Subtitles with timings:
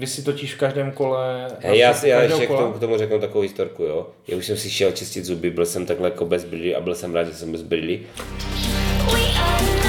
[0.00, 1.48] vy si totiž v každém kole...
[1.60, 4.06] Hej, já si já ještě k tomu, k tomu řeknu takovou historku, jo.
[4.28, 6.94] Já už jsem si šel čistit zuby, byl jsem takhle jako bez brýlí a byl
[6.94, 8.06] jsem rád, že jsem bez brýlí.
[9.12, 9.79] We are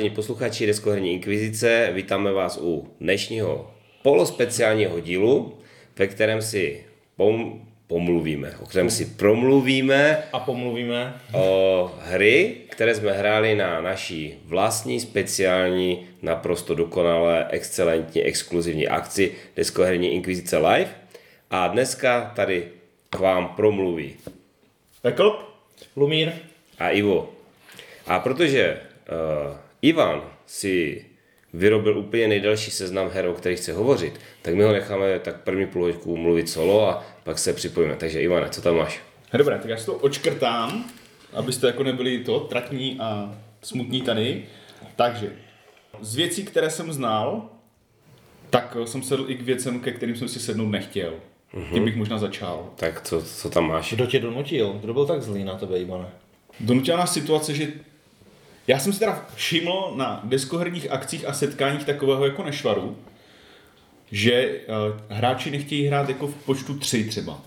[0.00, 3.70] Vážení posluchači Deskoherní inkvizice, vítáme vás u dnešního
[4.02, 5.58] polospeciálního dílu,
[5.98, 6.84] ve kterém si
[7.18, 11.20] pom- pomluvíme, o kterém si promluvíme A pomluvíme.
[11.34, 20.08] o hry, které jsme hráli na naší vlastní speciální, naprosto dokonalé, excelentní, exkluzivní akci Deskoherní
[20.14, 20.94] inkvizice Live.
[21.50, 22.68] A dneska tady
[23.10, 24.16] k vám promluví
[25.04, 25.48] Jakob?
[25.96, 26.32] Lumír?
[26.78, 27.30] a Ivo.
[28.06, 28.80] A protože
[29.50, 31.04] uh, Ivan si
[31.52, 35.66] vyrobil úplně nejdelší seznam her, o kterých chce hovořit, tak my ho necháme tak první
[35.66, 37.96] půl hoďku mluvit solo a pak se připojíme.
[37.96, 39.00] Takže Ivane, co tam máš?
[39.32, 40.84] Dobré, tak já si to očkrtám,
[41.32, 44.44] abyste jako nebyli to tratní a smutní tady.
[44.96, 45.32] Takže,
[46.00, 47.48] z věcí, které jsem znal,
[48.50, 51.14] tak jsem sedl i k věcem, ke kterým jsem si sednout nechtěl.
[51.54, 51.72] Mm-hmm.
[51.72, 52.70] Tím bych možná začal.
[52.76, 53.92] Tak co, co tam máš?
[53.92, 54.72] Kdo tě donutil?
[54.72, 56.08] Kdo byl tak zlý na tebe, Ivane?
[56.60, 57.68] Donutila nás situace, že
[58.70, 62.96] já jsem si teda všiml na deskoherních akcích a setkáních takového jako nešvaru,
[64.10, 67.40] že uh, hráči nechtějí hrát jako v počtu tři třeba.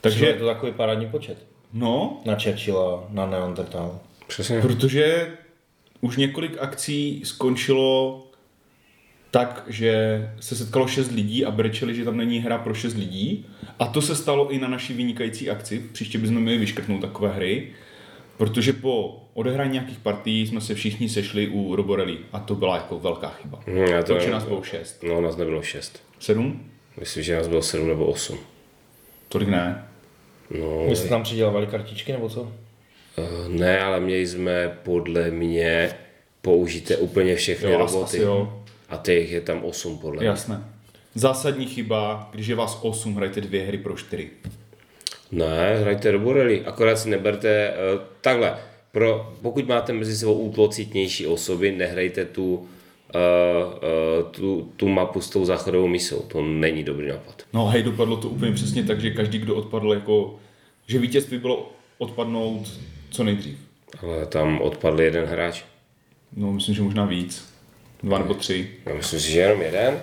[0.00, 1.46] Takže je to takový parádní počet.
[1.72, 4.00] no, Na Churchilla, na Neandertal.
[4.26, 4.60] Přesně.
[4.60, 5.32] Protože
[6.00, 8.22] už několik akcí skončilo
[9.30, 13.46] tak, že se setkalo šest lidí a brečeli, že tam není hra pro šest lidí.
[13.78, 15.78] A to se stalo i na naší vynikající akci.
[15.92, 17.68] Příště bychom měli vyškrtnout takové hry.
[18.36, 22.18] Protože po odehrání nějakých partií jsme se všichni sešli u Roborelli.
[22.32, 23.60] A to byla jako velká chyba.
[23.66, 25.02] Hm, já to To, že nás bylo šest.
[25.02, 26.02] No, nás nebylo šest.
[26.18, 26.70] Sedm?
[27.00, 28.38] Myslím, že nás bylo sedm nebo osm.
[29.28, 29.84] Tolik ne.
[30.60, 32.52] No, Vy jste tam přidělávali kartičky, nebo co?
[33.18, 35.94] eh, ne, ale měli jsme podle mě
[36.42, 38.02] použité úplně všechny Jo, roboty.
[38.04, 38.62] asi jo.
[38.88, 40.26] A těch je tam osm podle mě.
[40.28, 40.64] Jasné.
[41.14, 44.30] Zásadní chyba, když je vás osm, hrajte dvě hry pro čtyři.
[45.32, 48.58] Ne, hrajte do akorát si neberte uh, takhle.
[48.92, 55.30] Pro, pokud máte mezi sebou útlocitnější osoby, nehrajte tu, uh, uh, tu, tu mapu s
[55.30, 56.22] tou záchodovou misou.
[56.22, 57.42] To není dobrý nápad.
[57.52, 60.34] No hej, dopadlo to úplně přesně tak, že každý, kdo odpadl jako,
[60.86, 62.80] že vítězství bylo odpadnout
[63.10, 63.58] co nejdřív.
[64.02, 65.62] Ale tam odpadl jeden hráč.
[66.36, 67.54] No, myslím, že možná víc.
[68.02, 68.70] Dva nebo tři.
[68.86, 70.02] Já myslím si, že jenom jeden.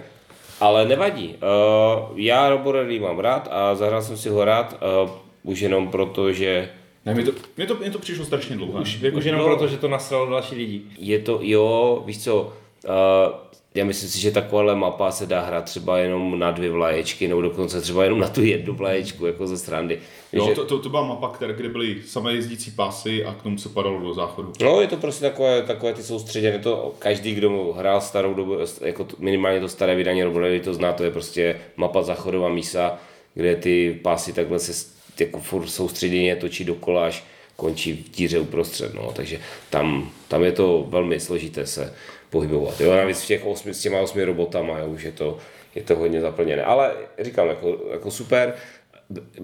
[0.59, 1.27] Ale nevadí.
[1.27, 5.09] Uh, já Roborelli mám rád a zahrál jsem si ho rád uh,
[5.43, 6.69] už jenom proto, že
[7.05, 8.81] Ne, mě to, mě to, mě to přišlo strašně dlouho.
[8.81, 10.81] Už, jako, Už jenom proto, že to nasralo další lidi.
[10.97, 15.65] je to, jo, víš co, uh, já myslím si, že takováhle mapa se dá hrát
[15.65, 19.57] třeba jenom na dvě vlaječky, nebo dokonce třeba jenom na tu jednu vlaječku, jako ze
[19.57, 19.99] srandy.
[20.33, 23.41] jo, že, to, to, to, byla mapa, které, kde byly samé jezdící pásy a k
[23.41, 24.53] tomu se padalo do záchodu.
[24.61, 29.03] No, je to prostě takové, takové ty soustředěné, to každý, kdo hrál starou dobu, jako
[29.03, 32.97] to, minimálně to staré vydání Roborelli, to zná, to je prostě mapa záchodová mísa,
[33.33, 37.23] kde ty pásy takhle se jako furt soustředěně točí dokola, až
[37.55, 41.93] končí v díře uprostřed, no, takže tam, tam je to velmi složité se
[42.29, 45.37] pohybovat, jo, navíc v těch osmi, s těma osmi robotama, jo, už je to,
[45.75, 48.53] je to hodně zaplněné, ale říkám, jako, jako super,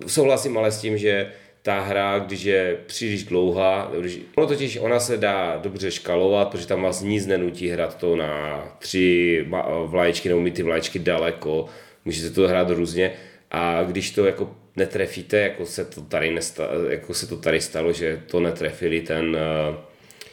[0.07, 1.31] souhlasím ale s tím, že
[1.61, 3.91] ta hra, když je příliš dlouhá,
[4.35, 8.63] ono totiž ona se dá dobře škalovat, protože tam vás nic nenutí hrát to na
[8.79, 11.65] tři ma- vlaječky nebo mít ty vlaječky daleko,
[12.05, 13.13] můžete to hrát různě.
[13.51, 17.93] A když to jako netrefíte, jako se to tady, nesta, jako se to tady stalo,
[17.93, 19.75] že to netrefili ten, eh,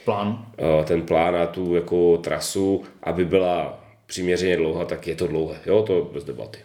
[0.05, 0.45] Plán.
[0.57, 5.59] eh, ten plán a tu jako trasu, aby byla přiměřeně dlouhá, tak je to dlouhé,
[5.65, 6.59] jo, to bez debaty.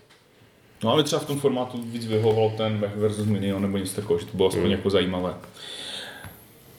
[0.85, 4.21] No ale třeba v tom formátu víc vyhovoval ten Mech versus Minion nebo něco takového,
[4.21, 4.73] že to bylo aspoň Hmm.
[4.73, 5.35] jako zajímavé.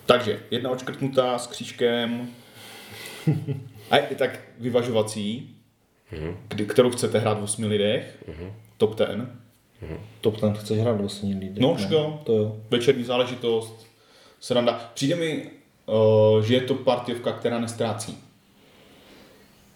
[0.06, 2.29] Takže, jedna očkrtnutá s křížkem.
[3.91, 5.56] A je tak vyvažovací,
[6.12, 6.38] Hmm.
[6.47, 8.18] kdy, kterou chcete hrát v osmi lidech.
[8.77, 9.39] Top ten.
[10.21, 11.61] Top ten chceš hrát vlastně lidé.
[11.61, 12.21] No, už jo.
[12.23, 12.57] To jo.
[12.69, 13.87] Večerní záležitost.
[14.39, 14.91] Sranda.
[14.93, 15.45] Přijde mi,
[15.85, 18.17] uh, že je to partiovka, která nestrácí.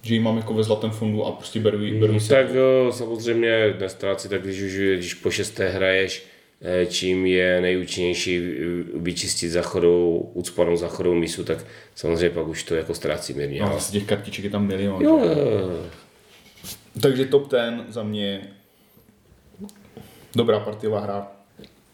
[0.02, 2.30] Že ji mám jako ve zlatém fondu a prostě beru, ji- beru si.
[2.30, 6.26] Tak jo, samozřejmě nestrácí, tak když už když po šesté hraješ,
[6.62, 8.64] eh, čím je nejúčinnější eh,
[9.00, 11.66] vyčistit záchodou, ucpanou záchodou mísu, tak
[11.96, 13.60] samozřejmě pak už to jako ztrácí mírně.
[13.60, 15.02] No, ale- zase těch kartiček je tam milion.
[15.04, 15.86] Jo, jo.
[17.02, 18.42] Takže top ten za mě
[20.36, 21.28] dobrá partiová hra.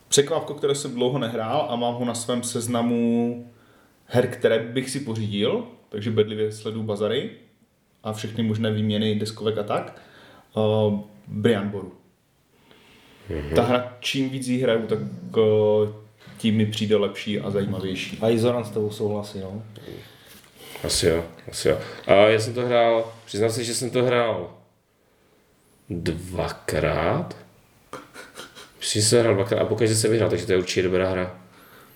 [0.07, 3.45] překvapko, které jsem dlouho nehrál a mám ho na svém seznamu
[4.05, 7.31] her, které bych si pořídil, takže bedlivě sleduju bazary
[8.03, 10.01] a všechny možné výměny deskovek a tak.
[10.55, 11.93] Uh, Brian Boru.
[13.29, 13.55] Mm-hmm.
[13.55, 14.99] Ta hra, čím víc jí hraju, tak
[15.37, 15.89] uh,
[16.37, 18.17] tím mi přijde lepší a zajímavější.
[18.21, 19.63] A i Zoran s tebou souhlasí, no.
[20.83, 21.77] Asi jo, asi jo.
[22.07, 24.53] A já jsem to hrál, přiznám se, že jsem to hrál
[25.89, 27.37] dvakrát.
[28.79, 31.39] Myslím, že jsem hrál dvakrát a pokaždé jsem vyhrál, takže to je určitě dobrá hra.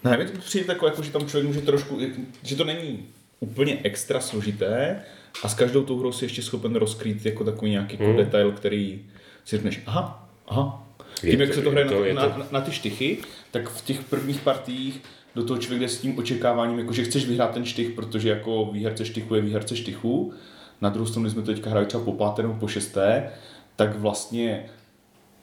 [0.04, 2.00] Ne, mi to přijde takové, jako, že tam člověk může trošku,
[2.44, 3.06] že to není
[3.40, 5.02] úplně extra složité
[5.44, 8.06] a s každou tou hrou si ještě schopen rozkrýt jako takový nějaký Hmm.
[8.08, 9.02] jako detail, který
[9.46, 10.88] si řekneš, aha, aha.
[11.24, 13.18] Je Tím, to- jak se to je hraje to- na, to- na, na, ty štychy,
[13.52, 15.02] tak v těch prvních partiích
[15.36, 18.66] do toho člověk jde s tím očekáváním, jako že chceš vyhrát ten štych, protože jako
[18.66, 20.34] výherce štychu je výherce štychu.
[20.82, 23.30] Na druhou stranu, když jsme to teďka hráli třeba po páté nebo po šesté,
[23.76, 24.66] tak vlastně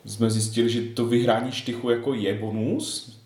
[0.04, 3.16] jsme zjistili, že to vyhrání štychu jako je bonus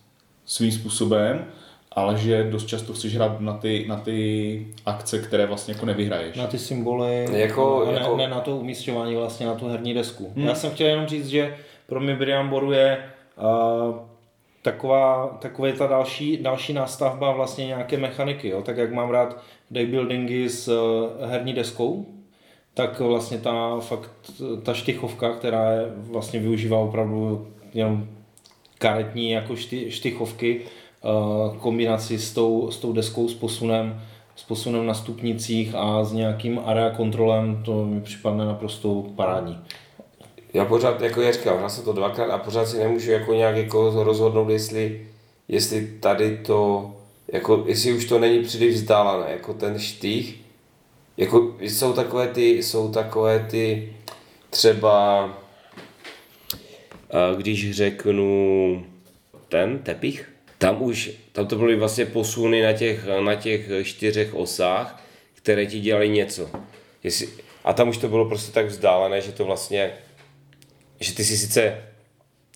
[0.44, 1.44] svým způsobem,
[1.92, 6.36] ale že dost často chceš hrát na ty, na ty akce, které vlastně jako nevyhraješ.
[6.36, 9.94] Na ty symboly, Jako- a ne, jako- ne, na to umístěvání vlastně na tu herní
[9.94, 10.32] desku.
[10.36, 10.46] Hmm.
[10.46, 11.56] Já jsem chtěl jenom říct, že
[11.86, 12.98] pro mě Brian Boru je
[13.36, 13.96] uh,
[14.62, 18.62] taková, takové ta další, další nástavba vlastně nějaké mechaniky, jo?
[18.62, 22.06] tak jak mám rád deckbuildingy s uh, herní deskou,
[22.74, 24.10] tak vlastně ta fakt,
[24.62, 28.06] ta štychovka, která je, vlastně využívá opravdu jenom
[28.78, 34.02] karetní jako šty, štychovky, uh, kombinaci s tou, s tou deskou s posunem,
[34.36, 39.58] s posunem na stupnicích a s nějakým area kontrolem, to mi připadne naprosto parádní.
[40.54, 43.56] Já pořád, jako já říkám, hrál jsem to dvakrát a pořád si nemůžu jako nějak
[43.56, 45.06] jako rozhodnout, jestli,
[45.48, 46.90] jestli tady to,
[47.32, 50.43] jako jestli už to není příliš vzdálené, jako ten štých,
[51.16, 53.92] jako jsou takové ty, jsou takové ty
[54.50, 55.28] třeba,
[57.36, 58.86] když řeknu
[59.48, 65.04] ten tepich, tam už, tam to byly vlastně posuny na těch, na těch čtyřech osách,
[65.34, 66.50] které ti dělali něco.
[67.02, 67.28] Jestli,
[67.64, 69.92] a tam už to bylo prostě tak vzdálené, že to vlastně,
[71.00, 71.82] že ty si sice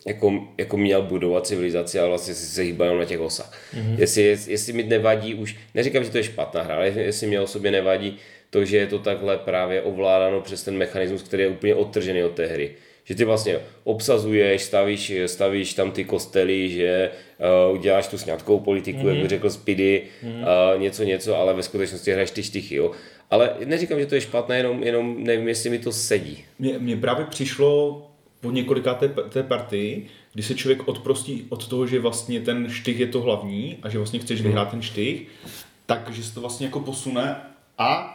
[0.07, 3.59] jako, jako měl budovat civilizaci, ale vlastně si se hýbal na těch osách.
[3.75, 3.99] Mm-hmm.
[3.99, 7.71] Jestli, jestli mi nevadí už, neříkám, že to je špatná hra, ale jestli mě osobě
[7.71, 8.19] nevadí
[8.51, 12.33] to, že je to takhle právě ovládáno přes ten mechanismus, který je úplně odtržený od
[12.33, 12.75] té hry.
[13.05, 17.11] Že ty vlastně obsazuješ, stavíš, stavíš tam ty kostely, že
[17.71, 19.09] uh, uděláš tu sňatkovou politiku, mm-hmm.
[19.09, 20.75] jak by řekl Speedy, mm-hmm.
[20.75, 22.91] uh, něco, něco, ale ve skutečnosti hraješ ty štychy, jo.
[23.31, 26.45] Ale neříkám, že to je špatné, jenom, jenom nevím, jestli mi to sedí.
[26.59, 28.03] Mně, mně právě přišlo
[28.41, 33.01] po několikáté p- té partii, kdy se člověk odprostí od toho, že vlastně ten štych
[33.01, 35.23] je to hlavní a že vlastně chceš vyhrát ten štych,
[35.87, 37.37] takže se to vlastně jako posune
[37.79, 38.15] a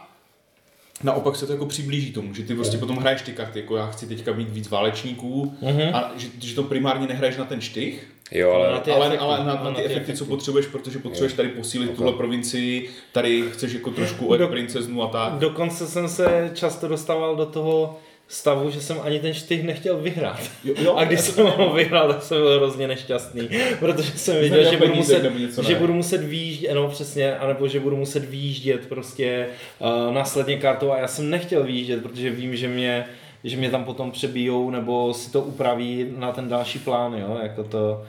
[1.02, 3.86] naopak se to jako přiblíží tomu, že ty prostě potom hraješ ty karty, jako já
[3.86, 5.54] chci teďka mít víc válečníků
[5.92, 9.24] a že, že to primárně nehraješ na ten štych, Jo, ale, Na ty ale, efekty.
[9.24, 10.30] ale na, No, na, na ty ty efekty, co efekty.
[10.30, 15.06] potřebuješ, protože potřebuješ tady posílit tuhle provincii, tady chceš jako trošku od Do- princeznu a
[15.08, 15.32] tak.
[15.32, 20.40] Dokonce jsem se často dostával do toho stavu, že jsem ani ten štych nechtěl vyhrát.
[20.64, 20.94] Jo, jo.
[20.94, 23.48] a když jsem ho vyhrál, tak jsem byl hrozně nešťastný,
[23.78, 25.32] protože jsem věděl, Znamená že budu, muset,
[25.62, 29.46] že budu muset výjíždět, no přesně, anebo že budu muset výjíždět prostě
[29.78, 33.06] uh, následně kartou a já jsem nechtěl výjíždět, protože vím, že mě
[33.44, 37.64] že mě tam potom přebijou nebo si to upraví na ten další plán, jo, jako
[37.64, 38.04] to,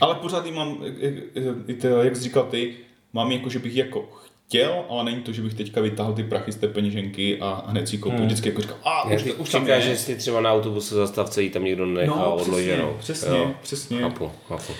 [0.00, 2.74] Ale pořád mám, jak, jak, jak jsi říkal ty,
[3.12, 4.08] mám jako, že bych jako
[4.52, 7.88] chtěl, ale není to, že bych teďka vytáhl ty prachy z té peněženky a hned
[7.88, 8.18] si koupil.
[8.18, 8.26] Hmm.
[8.26, 9.80] Vždycky jako říkal, a Já už, už tam je.
[9.80, 12.94] že si třeba na autobuse zastavce jí tam někdo nechá No, odloženou.
[12.98, 14.00] přesně, přesně, přesně.
[14.00, 14.72] Chápu, chápu.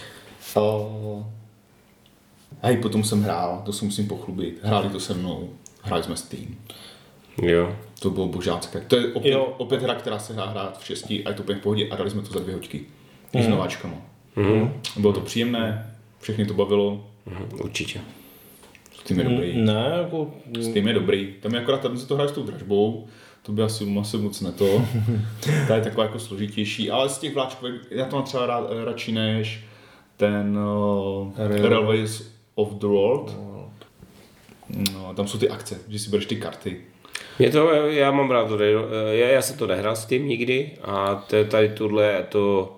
[0.56, 1.22] Uh,
[2.62, 4.58] a i potom jsem hrál, to se musím pochlubit.
[4.62, 5.48] Hráli to se mnou,
[5.82, 6.58] hráli jsme s tým.
[7.42, 7.76] Jo.
[8.00, 8.80] To bylo božácké.
[8.80, 9.54] To je opět, Jo.
[9.58, 11.96] opět hra, která se dá hrát v šesti a je to úplně v pohodě a
[11.96, 12.80] dali jsme to za dvě hoďky.
[13.32, 13.94] I s nováčkama.
[14.36, 14.72] Mhm.
[14.96, 18.00] Bylo to příjemné, všechny to bavilo, Mhm, určitě.
[19.04, 19.62] Tým je dobrý.
[19.62, 20.30] ne, jako,
[20.62, 21.34] Steam je dobrý.
[21.40, 23.06] Tam je akorát, tam se to hraje s tou dražbou,
[23.42, 24.84] to by asi, asi moc ne to.
[25.68, 29.12] Ta je taková jako složitější, ale z těch vláčkových, já to mám třeba rád, radši
[29.12, 29.64] než
[30.16, 33.36] ten uh, Rail- Railways of the World.
[34.94, 36.80] No, tam jsou ty akce, že si bereš ty karty.
[37.38, 38.58] Mě to, já mám rád to,
[39.12, 42.76] já, já jsem to nehrál s tím nikdy a to, je tady tuhle to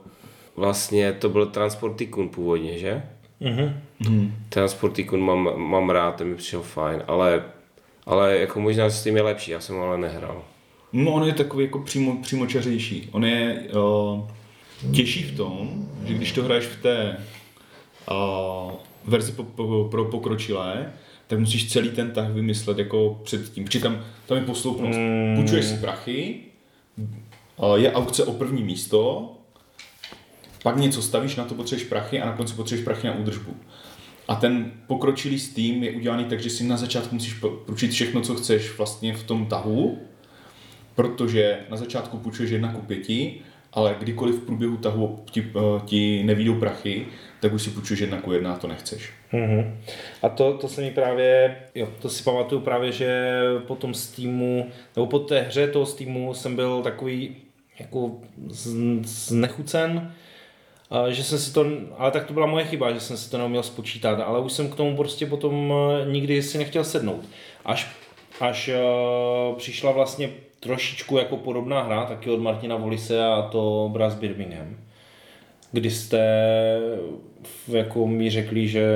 [0.56, 3.02] vlastně to byl Transport Tycoon původně, že?
[3.40, 3.80] Mhm.
[4.48, 7.44] Transport Tycoon mám, mám rád, ten mi přišel fajn, ale,
[8.06, 10.42] ale jako možná s tím je lepší, já jsem ho ale nehrál.
[10.92, 13.08] No, on je takový jako přímo, přímočařejší.
[13.12, 14.20] On je uh,
[14.94, 17.16] těžší v tom, že když to hraješ v té
[18.10, 18.72] uh,
[19.04, 20.92] verzi po, po, pro pokročilé,
[21.26, 23.64] tak musíš celý ten tah vymyslet jako předtím.
[23.64, 24.98] Protože tam, tam je posloupnost.
[24.98, 25.36] Mm.
[25.36, 26.36] Půjčuješ si prachy,
[27.56, 29.30] uh, je aukce o první místo
[30.64, 33.56] pak něco stavíš, na to potřebuješ prachy a na konci potřebuješ prachy na údržbu.
[34.28, 37.34] A ten pokročilý Steam je udělaný tak, že si na začátku musíš
[37.66, 39.98] půjčit všechno, co chceš vlastně v tom tahu,
[40.94, 43.40] protože na začátku půjčuješ jedna ku pěti,
[43.72, 47.06] ale kdykoliv v průběhu tahu ti, eh, ti nevídou prachy,
[47.40, 49.12] tak už si půjčuješ jedna ku jedna a to nechceš.
[49.32, 49.80] Mhm.
[50.22, 54.70] A to, to se mi právě, jo, to si pamatuju právě, že po tom Steamu,
[54.96, 57.36] nebo po té hře toho Steamu jsem byl takový
[57.78, 58.20] jako
[59.00, 60.14] znechucen,
[61.08, 61.66] že jsem si to,
[61.98, 64.70] ale tak to byla moje chyba, že jsem si to neuměl spočítat, ale už jsem
[64.70, 67.24] k tomu prostě potom eh, nikdy si nechtěl sednout.
[67.64, 67.88] Až,
[68.40, 74.14] až uh, přišla vlastně trošičku jako podobná hra, taky od Martina Volise a to Brass
[74.14, 74.76] Birmingham
[75.74, 76.20] kdy jste
[77.68, 78.86] jako mi řekli, že,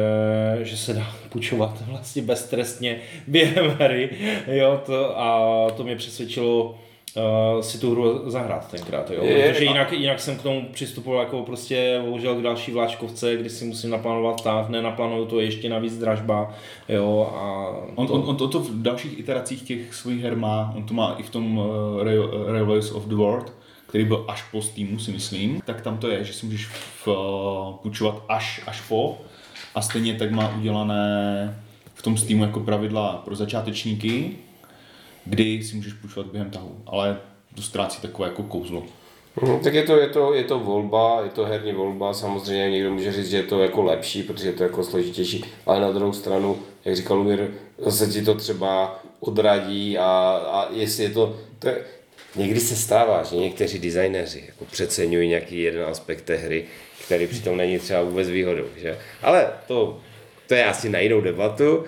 [0.63, 4.11] že se dá půjčovat vlastně beztrestně během hry,
[4.47, 6.79] jo, to, a to mě přesvědčilo
[7.17, 11.21] uh, si tu hru zahrát tenkrát, jo, Je, protože jinak, jinak jsem k tomu přistupoval
[11.21, 15.99] jako prostě bohužel k další vláčkovce, kdy si musím naplánovat tah, nenaplánuju to ještě navíc
[15.99, 16.55] dražba,
[16.89, 20.73] jo, a On, to, on, on to, to v dalších iteracích těch svých her má,
[20.77, 21.65] on to má i v tom uh,
[22.03, 23.53] Rail- Railways of the World,
[23.87, 27.09] který byl až po Steamu, si myslím, tak tam to je, že si můžeš v,
[27.09, 29.19] uh, půjčovat až, až po.
[29.75, 31.63] A stejně tak má udělané
[31.95, 34.31] v tom Steamu jako pravidla pro začátečníky,
[35.29, 37.21] kdy si můžeš půjčovat během tahu, ale
[37.55, 38.83] to ztrácí takové jako kouzlo.
[39.43, 42.91] Mhm, tak je to, je, to, je to volba, je to herní volba, samozřejmě někdo
[42.91, 46.13] může říct, že je to jako lepší, protože je to jako složitější, ale na druhou
[46.13, 50.05] stranu, jak říkal Lumír, zase ti to třeba odradí a,
[50.53, 51.85] a jestli je to, to je,
[52.37, 56.65] někdy se stává, že někteří designéři jako přeceňují nějaký jeden aspekt té hry,
[57.05, 58.99] který přitom není třeba vůbec výhodou, že?
[59.23, 60.01] Ale to,
[60.47, 61.85] to je asi na jinou debatu.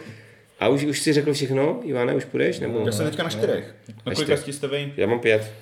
[0.61, 2.61] A už, už si řekl všechno, Ivane, už půjdeš?
[2.61, 2.83] Nebo?
[2.87, 3.75] Já jsem teďka na čtyřech.
[4.07, 4.55] Na kolika čtyř.
[4.55, 4.93] jste vy?
[4.97, 5.52] Já mám pět.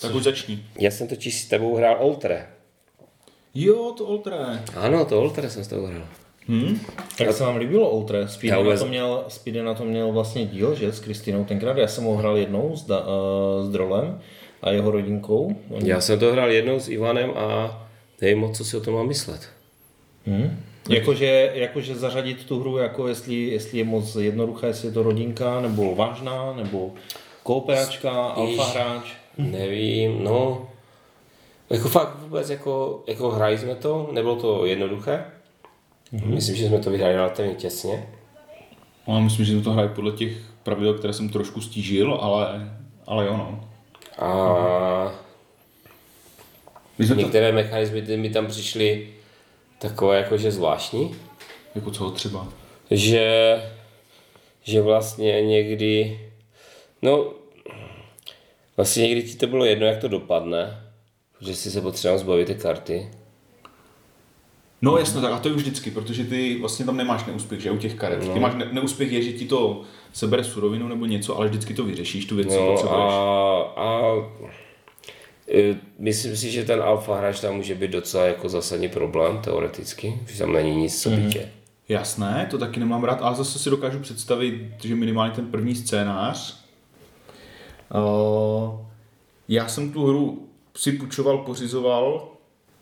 [0.00, 0.64] Tak už začni.
[0.78, 2.46] Já jsem totiž s tebou hrál Oltre.
[3.54, 4.62] Jo, to Oltré.
[4.74, 6.08] Ano, to Oltre jsem s tebou hrál.
[7.20, 8.18] Jak se vám líbilo Outre?
[8.18, 11.76] Já Speedy na, to měl, Speedy na to měl vlastně díl, že, s Kristinou tenkrát.
[11.76, 14.20] Já jsem ho hrál jednou s, da, uh, s Drolem
[14.62, 15.56] a jeho rodinkou.
[15.70, 17.78] Oni, Já jsem to hrál jednou s Ivanem a
[18.20, 19.48] nevím moc, co si o tom mám myslet.
[20.26, 20.60] hm?
[20.88, 25.60] Jakože, jakože zařadit tu hru, jako jestli, jestli je moc jednoduchá, jestli je to rodinka,
[25.60, 26.94] nebo vážná, nebo
[27.42, 29.04] kooperačka, alfa hráč.
[29.38, 30.68] Nevím, no.
[31.70, 35.24] Jako fakt vůbec, jako, jako hráli jsme to, nebylo to jednoduché.
[36.14, 36.34] Mm-hmm.
[36.34, 38.06] Myslím, že jsme to vyhráli relativně těsně.
[39.08, 42.70] No, myslím, že jsme to hráli podle těch pravidel, které jsem trošku stížil, ale,
[43.06, 43.68] ale jo no.
[44.18, 45.12] A
[46.98, 49.08] My jsme to, některé mechanismy ty mi tam přišly
[49.88, 51.14] takové jakože zvláštní.
[51.74, 52.48] jako co třeba?
[52.90, 53.56] že,
[54.62, 56.20] že vlastně někdy,
[57.02, 57.32] no,
[58.76, 60.82] vlastně někdy ti to bylo jedno, jak to dopadne,
[61.40, 63.10] že si se potřeboval zbavit ty karty.
[64.82, 67.70] No jasno, tak a to je už vždycky, protože ty vlastně tam nemáš neúspěch, že
[67.70, 68.24] u těch karet.
[68.26, 68.32] No.
[68.34, 71.84] Ty máš ne, neúspěch je, že ti to sebere surovinu nebo něco, ale vždycky to
[71.84, 73.02] vyřešíš, tu věc, co No potřebuješ.
[73.12, 74.12] a, a
[75.98, 80.38] myslím si, že ten alfa hráč tam může být docela jako zásadní problém, teoreticky, že
[80.38, 81.48] tam není nic, co by tě.
[81.88, 86.64] Jasné, to taky nemám rád, ale zase si dokážu představit, že minimálně ten první scénář.
[87.94, 88.80] Uh,
[89.48, 92.28] já jsem tu hru si půjčoval, pořizoval,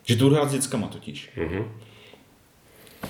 [0.03, 1.31] že tu hrát s dětskama totiž.
[1.37, 1.65] Mhm.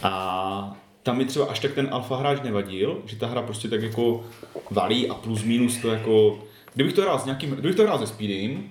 [0.02, 3.82] A tam mi třeba až tak ten alfa hráč nevadil, že ta hra prostě tak
[3.82, 4.24] jako
[4.70, 6.38] valí a plus minus to jako...
[6.74, 8.70] Kdybych to hrál s nějakým, kdybych to hrál se Speedym,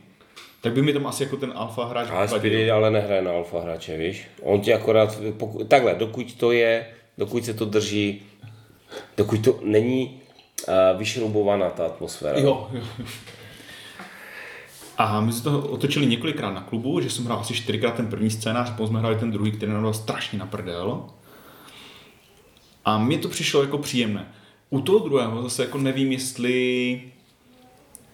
[0.64, 2.40] tak by mi tam asi jako ten alfa hráč Ale vadil.
[2.40, 4.28] Speedy ale nehraje na alfa hráče, víš?
[4.42, 8.22] On ti akorát, pokud, takhle, dokud to je, dokud se to drží,
[9.18, 10.22] dokud to není
[10.68, 12.40] uh, vyšroubovaná ta atmosféra.
[12.40, 12.84] Jo, jo.
[14.98, 18.30] A my jsme to otočili několikrát na klubu, že jsem hrál asi čtyřikrát ten první
[18.30, 21.06] scénář, potom jsme hráli ten druhý, který nám dal strašně na prdel.
[22.86, 24.28] A mně to přišlo jako příjemné.
[24.70, 27.02] U toho druhého zase jako nevím, jestli,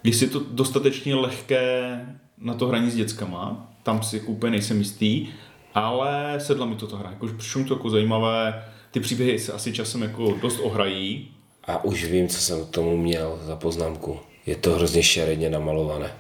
[0.04, 2.06] jestli je to dostatečně lehké
[2.42, 5.28] na to hraní s dětskama, tam si jako úplně nejsem jistý,
[5.74, 9.54] ale sedla mi to ta hra, jako, přišlo mi to jako zajímavé, ty příběhy se
[9.54, 11.32] asi časem jako dost ohrají,
[11.68, 14.20] A už vím, co jsem k tomu měl za poznámku.
[14.46, 16.12] Je to hrozně šeredně namalované.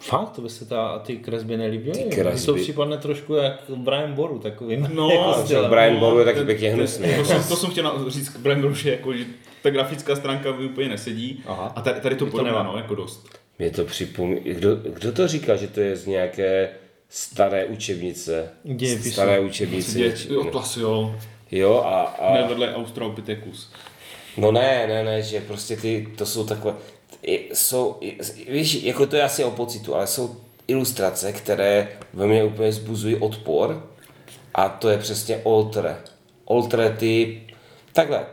[0.00, 2.04] Fakt, to by se ta, ty kresby nelíbily.
[2.04, 2.46] Ty kresby.
[2.46, 5.70] To připadne trošku jak Brian Boru, takovým No, jako že stylem.
[5.70, 7.08] Brian Boru je taky pěkně hnusný.
[7.16, 9.24] To jsem, to jsem chtěl na- říct k Brian že, jako, že
[9.62, 11.42] ta grafická stránka mi úplně nesedí.
[11.46, 11.72] Aha.
[11.76, 12.62] A tady, tady to nemá.
[12.62, 13.38] no, jako dost.
[13.60, 16.68] Mě to připomíná, kdo, kdo to říká, že to je z nějaké
[17.08, 18.50] staré učebnice?
[18.64, 19.10] Dějepisu.
[19.10, 19.98] Staré učebnice.
[20.00, 21.16] Je, od klasy, jo.
[21.50, 23.72] Jo, a, a Ne, vedle Australopithecus.
[24.36, 26.74] No ne, ne, ne, že prostě ty, to jsou takové,
[27.52, 28.00] jsou,
[28.48, 30.36] víš, jako to je asi o pocitu, ale jsou
[30.68, 33.88] ilustrace, které ve mně úplně zbuzují odpor
[34.54, 35.96] a to je přesně Oltre.
[36.44, 37.42] Oltre ty,
[37.92, 38.26] takhle,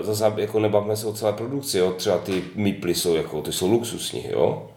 [0.00, 1.92] zase jako nebavíme se o celé produkci, jo?
[1.92, 4.68] třeba ty miply jsou jako, ty jsou luxusní, jo?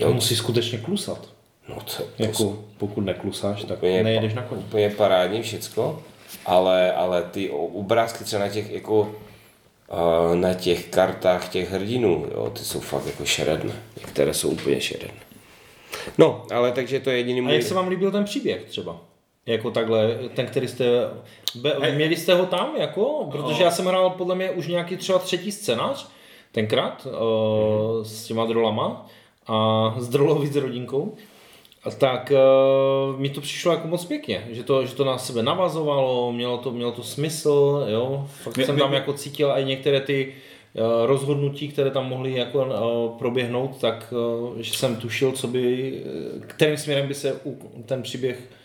[0.00, 1.28] To musí skutečně klusat.
[1.68, 4.60] No to, to Jako, pokud neklusáš, tak úplně, nejedeš na koni.
[4.60, 6.02] úplně parádní všecko,
[6.46, 9.14] ale, ale ty obrázky třeba na těch jako
[10.32, 13.72] eh, na těch kartách těch hrdinů, jo, ty jsou fakt jako šeredné.
[14.00, 15.20] Některé jsou úplně šeredné.
[16.18, 17.52] No, ale takže to je jediný A můj...
[17.54, 19.00] jak se vám líbil ten příběh třeba?
[19.48, 20.84] Jako takhle, ten, který jste,
[21.54, 23.28] be, měli jste ho tam, jako?
[23.30, 26.08] Protože já jsem hrál podle mě už nějaký třeba třetí scénář,
[26.52, 29.06] tenkrát, uh, s těma drolama
[29.46, 31.14] a s drolovi s rodinkou.
[31.84, 32.32] A tak
[33.12, 36.58] uh, mi to přišlo jako moc pěkně, že to, že to na sebe navazovalo, mělo
[36.58, 38.26] to, mělo to smysl, jo.
[38.42, 40.34] Fakt My- jsem my- tam jako cítil i některé ty
[40.74, 42.66] eh, rozhodnutí, které tam mohly jako
[43.18, 44.14] proběhnout, tak
[44.56, 45.94] že jsem tušil, co by,
[46.46, 47.40] kterým směrem by se
[47.86, 48.57] ten příběh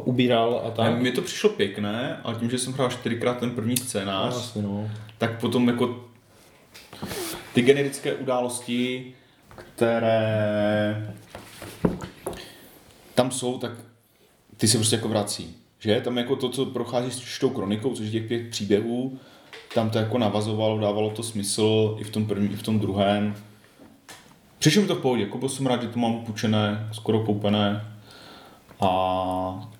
[0.00, 0.98] ubíral a tak.
[0.98, 4.62] mně to přišlo pěkné, ale tím, že jsem hrál čtyřikrát ten první No, scénář, vlastně,
[4.62, 4.90] no.
[5.18, 6.04] tak potom jako
[7.54, 9.14] ty generické události,
[9.56, 11.12] které
[13.14, 13.72] tam jsou, tak
[14.56, 15.56] ty se prostě jako vrací.
[15.78, 16.00] Že?
[16.00, 19.18] Tam jako to, co prochází s tou kronikou, což je těch pět příběhů,
[19.74, 23.34] tam to jako navazovalo, dávalo to smysl i v tom prvním, i v tom druhém.
[24.58, 27.84] Přišlo mi to v pohodě, jako byl jsem rád, že to mám půjčené, skoro koupené
[28.80, 29.70] a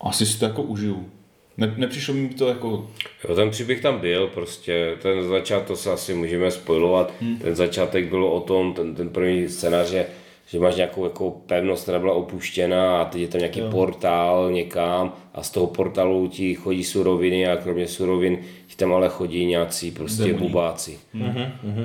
[0.00, 1.08] asi si to jako užiju.
[1.56, 2.86] Ne, nepřišlo mi to jako
[3.28, 7.38] Jo, ten příběh tam byl, prostě ten začátek, to se asi můžeme spojovat, hmm.
[7.38, 10.06] ten začátek bylo o tom, ten, ten první scénář je,
[10.46, 13.70] že máš nějakou jako pevnost, která byla opuštěna a teď je tam nějaký jo.
[13.70, 19.08] portál někam a z toho portálu ti chodí suroviny a kromě surovin ti tam ale
[19.08, 20.48] chodí nějací prostě Démoni.
[20.48, 20.98] bubáci.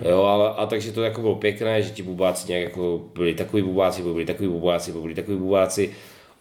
[0.09, 3.63] Jo, ale, a takže to jako bylo pěkné, že ti bubáci nějak jako byli takový
[3.63, 5.89] bubáci, byli takový bubáci, byli takový bubáci,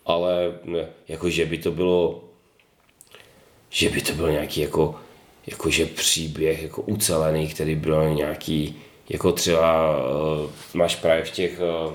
[0.06, 2.22] ale ne, jako že by to bylo
[3.72, 4.94] že by to byl nějaký jako,
[5.46, 8.76] jakože příběh jako ucelený, který byl nějaký,
[9.08, 11.92] jako třeba uh, máš právě v těch uh,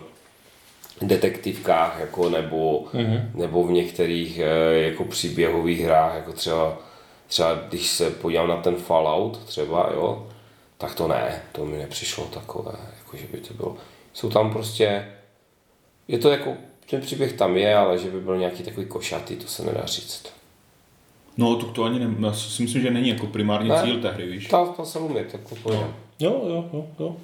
[1.07, 3.29] detektivkách, jako nebo, mm-hmm.
[3.33, 6.77] nebo v některých uh, jako příběhových hrách, jako třeba,
[7.27, 10.27] třeba když se podívám na ten Fallout třeba, jo,
[10.77, 13.77] tak to ne, to mi nepřišlo takové, jako že by to bylo,
[14.13, 15.07] jsou tam prostě,
[16.07, 16.53] je to jako,
[16.89, 20.33] ten příběh tam je, ale že by byl nějaký takový košatý, to se nedá říct.
[21.37, 23.81] No, to, to ani ne, já si myslím, že není jako primární Ne.
[23.83, 24.47] cíl té hry, víš.
[24.47, 25.79] To, to se umí, tak to pojde.
[26.19, 27.15] Jo, jo, jo, jo.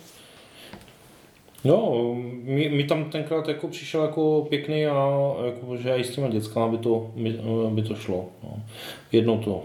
[1.65, 6.28] Jo, mi, mi tam tenkrát jako přišel jako pěkný a jako, že i s těma
[6.28, 8.30] dětskama by to, by, by to šlo.
[8.43, 8.63] No.
[9.12, 9.63] Jednou to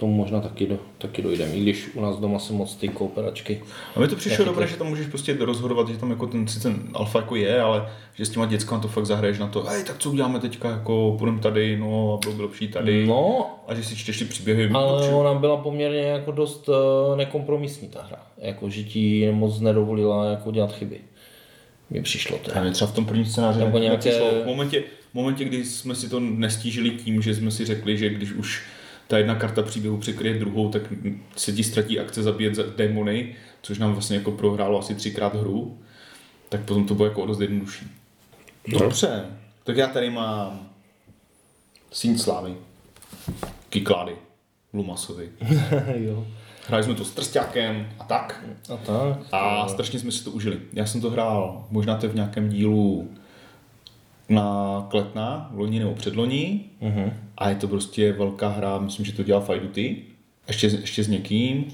[0.00, 3.62] tomu možná taky, do, taky dojdeme, i když u nás doma se moc ty kooperačky.
[3.96, 6.48] A mi to přišlo dobré, to- že tam můžeš prostě rozhodovat, že tam jako ten,
[6.48, 9.62] sice ten alfa jako je, ale že s těma dětskama to fakt zahraješ na to,
[9.62, 13.06] hej, tak co uděláme teďka, jako půjdeme tady, no a bylo by lepší tady.
[13.06, 14.70] No, A že si čteš ty příběhy.
[14.74, 18.18] ale určitě- ona byla poměrně jako dost eh, nekompromisní ta hra.
[18.38, 20.98] Jako, že ti moc nedovolila jako dělat chyby.
[21.90, 22.56] Mi přišlo to.
[22.56, 24.42] A mě třeba v tom prvním scénáři Nebo nějaké- nepřišlo.
[24.42, 28.08] V momentě, v momentě, kdy jsme si to nestížili tím, že jsme si řekli, že
[28.10, 28.62] když už
[29.10, 30.82] ta jedna karta příběhu překryje druhou, tak
[31.36, 35.78] se ti ztratí akce zabíjet za démony, což nám vlastně jako prohrálo asi třikrát hru,
[36.48, 37.86] tak potom to bylo jako o dost jednodušší.
[38.68, 39.24] Dobře,
[39.64, 40.68] tak já tady mám
[41.92, 42.54] Síň slávy,
[43.68, 44.16] Kiklády,
[44.72, 45.28] Lumasovi.
[45.94, 46.26] jo.
[46.68, 48.44] Hráli jsme to s trstákem a tak.
[48.74, 49.18] A tak.
[49.32, 50.60] A strašně jsme si to užili.
[50.72, 53.10] Já jsem to hrál, možná to je v nějakém dílu
[54.28, 56.60] na Kletna, loni nebo předloni.
[56.80, 57.29] Mhm.
[57.40, 59.96] A je to prostě velká hra, myslím, že to dělá Fight Duty.
[60.48, 61.64] Ještě, ještě s někým.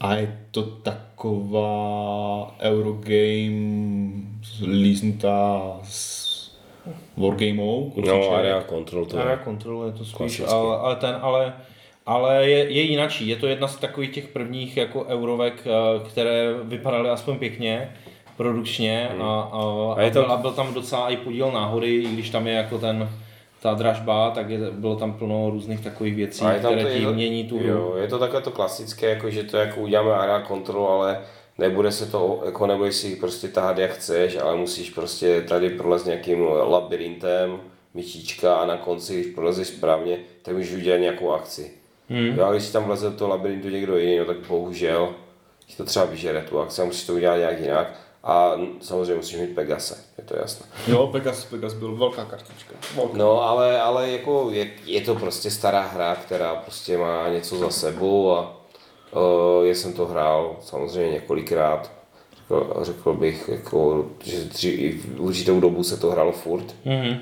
[0.00, 4.22] A je to taková Eurogame
[4.62, 6.30] líznutá s
[7.16, 7.92] Wargamou.
[8.06, 9.44] No, area control to Area je.
[9.44, 11.52] Control je to spíš, ale, ale ten, ale,
[12.06, 13.28] ale je, je jinačí.
[13.28, 17.92] Je to jedna z takových těch prvních jako eurovek, eh, které vypadaly aspoň pěkně
[18.36, 21.94] produkčně a, a, A je a, to- byl, a byl tam docela i podíl náhody,
[21.94, 23.08] i když tam je jako ten
[23.62, 26.98] ta dražba, tak je, bylo tam plno různých takových věcí, A je tam které to-
[26.98, 27.66] ti to- mění tu hru.
[27.68, 31.20] Jo, je to takové to klasické, jako že to jako uděláme area control, ale
[31.58, 36.04] nebude se to, jako nebudeš si prostě tahat jak chceš, ale musíš prostě tady prolez
[36.04, 37.60] nějakým labirintem,
[37.94, 41.70] myčička a na konci, když prolezeš správně, tak můžeš udělat nějakou akci.
[42.08, 42.26] Hmm.
[42.38, 45.08] Jo, a když si tam vleze do toho labirintu někdo jiný, no tak bohužel
[45.66, 47.94] ti to třeba vyžere tu akci a musíš to udělat nějak jinak.
[48.24, 50.66] A samozřejmě musíš mít Pegase, je to jasné.
[50.86, 52.74] Jo, Pegas, Pegas byl velká kartička.
[52.96, 53.18] Velká.
[53.18, 57.70] No, ale, ale jako je, je, to prostě stará hra, která prostě má něco za
[57.70, 58.56] sebou a
[59.10, 61.90] uh, já jsem to hrál samozřejmě několikrát.
[62.48, 66.74] řekl, řekl bych, jako, že dřív, v určitou dobu se to hrálo furt.
[66.84, 67.20] Mhm.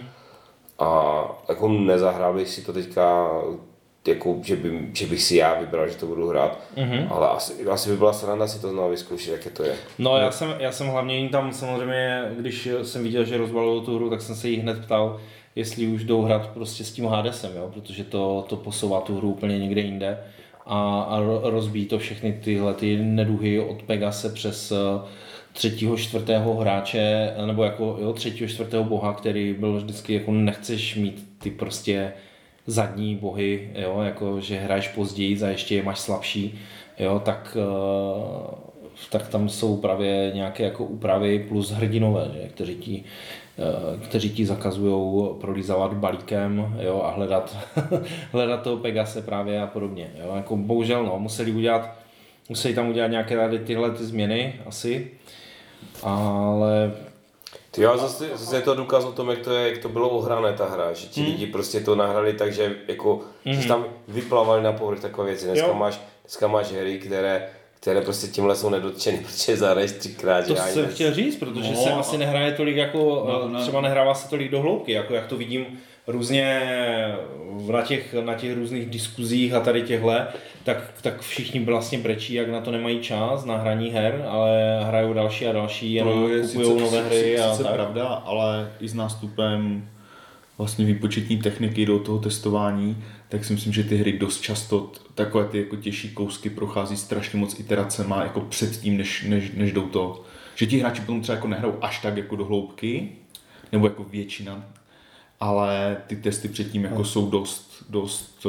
[0.79, 3.31] A jako nezahrál bych si to teďka,
[4.07, 7.07] jako, že, by, že bych si já vybral, že to budu hrát, mm-hmm.
[7.11, 9.75] ale asi, asi by byla sranda si to znovu vyzkoušet, jaké to je.
[9.99, 14.11] No já jsem, já jsem hlavně tam samozřejmě, když jsem viděl, že rozbalují tu hru,
[14.11, 15.21] tak jsem se jí hned ptal,
[15.57, 17.71] jestli už jdou hrát prostě s tím Hadesem, jo?
[17.75, 20.19] protože to, to posouvá tu hru úplně někde jinde
[20.67, 25.09] a, a ro- rozbíjí to všechny tyhle ty neduhy od Pegase přes eh,
[25.53, 31.29] třetího, čtvrtého hráče, nebo jako jo, třetího, čtvrtého boha, který byl vždycky jako nechceš mít
[31.39, 32.13] ty prostě
[32.69, 36.59] zadní bohy, jo, jako že hraješ později a ještě je máš slabší,
[36.99, 38.55] jo, tak, eh,
[39.11, 43.05] tak tam jsou právě nějaké jako úpravy plus hrdinové, že, kteří ti
[43.59, 47.57] eh, kteří ti zakazují prolízávat balíkem jo, a hledat,
[48.33, 50.11] hledat toho Pegase právě a podobně.
[50.25, 50.33] Jo.
[50.37, 51.91] Jako bohužel no, museli udělat,
[52.49, 55.11] museli tam udělat nějaké tady tyhle ty změny asi,
[56.03, 56.93] ale
[57.71, 60.09] Ty jo, zase, zase je to důkaz o tom, jak to, je, jak to bylo
[60.09, 63.85] ohrané ta hra, že ti lidi prostě to nahrali tak, že jako, že se tam
[64.09, 65.45] vyplavali na povrch takové věci.
[65.47, 65.75] Dneska Jo.
[65.75, 67.49] máš, dneska máš hry, které,
[67.81, 70.47] které prostě tímhle jsou nedotčeny, protože zahraješ třikrát.
[70.47, 73.63] To jsem chtěl říct, protože No, se asi nehraje tolik jako, No, no, ne.
[73.63, 75.67] třeba nehrává se tolik do hloubky, jako jak to vidím
[76.09, 76.63] různě
[77.73, 80.27] na těch, na těch různých diskuzích a tady těhle,
[80.65, 85.13] tak, tak všichni vlastně brečí, jak na to nemají čas na hraní her, ale hrajou
[85.13, 87.73] další a další, jenom kupují sice, nové hry sice, a sice tak.
[87.73, 89.89] pravda, ale i s nástupem
[90.59, 95.45] vlastně výpočetní techniky do toho testování, tak si myslím, že ty hry dost často takové
[95.45, 100.23] ty jako těžší kousky prochází strašně moc iteracema jako předtím, než, než, než jdou to.
[100.55, 103.09] Že ti hráči potom třeba jako nehrajou až tak jako do hloubky,
[103.73, 104.65] nebo jako většina,
[105.41, 108.47] ale ty testy předtím jako jsou dost, dost,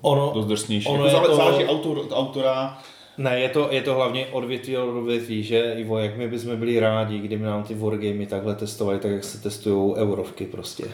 [0.00, 0.88] Ono- dost drsnější.
[0.88, 2.78] ono jako je zále- to- záleží autor, od autora,
[3.18, 6.80] Ne, je to, je to hlavně odvětví od odvětví, že Ivo, jak my bychom byli
[6.80, 10.84] rádi, kdyby nám ty wargamy takhle testovali, tak jak se testují eurovky prostě.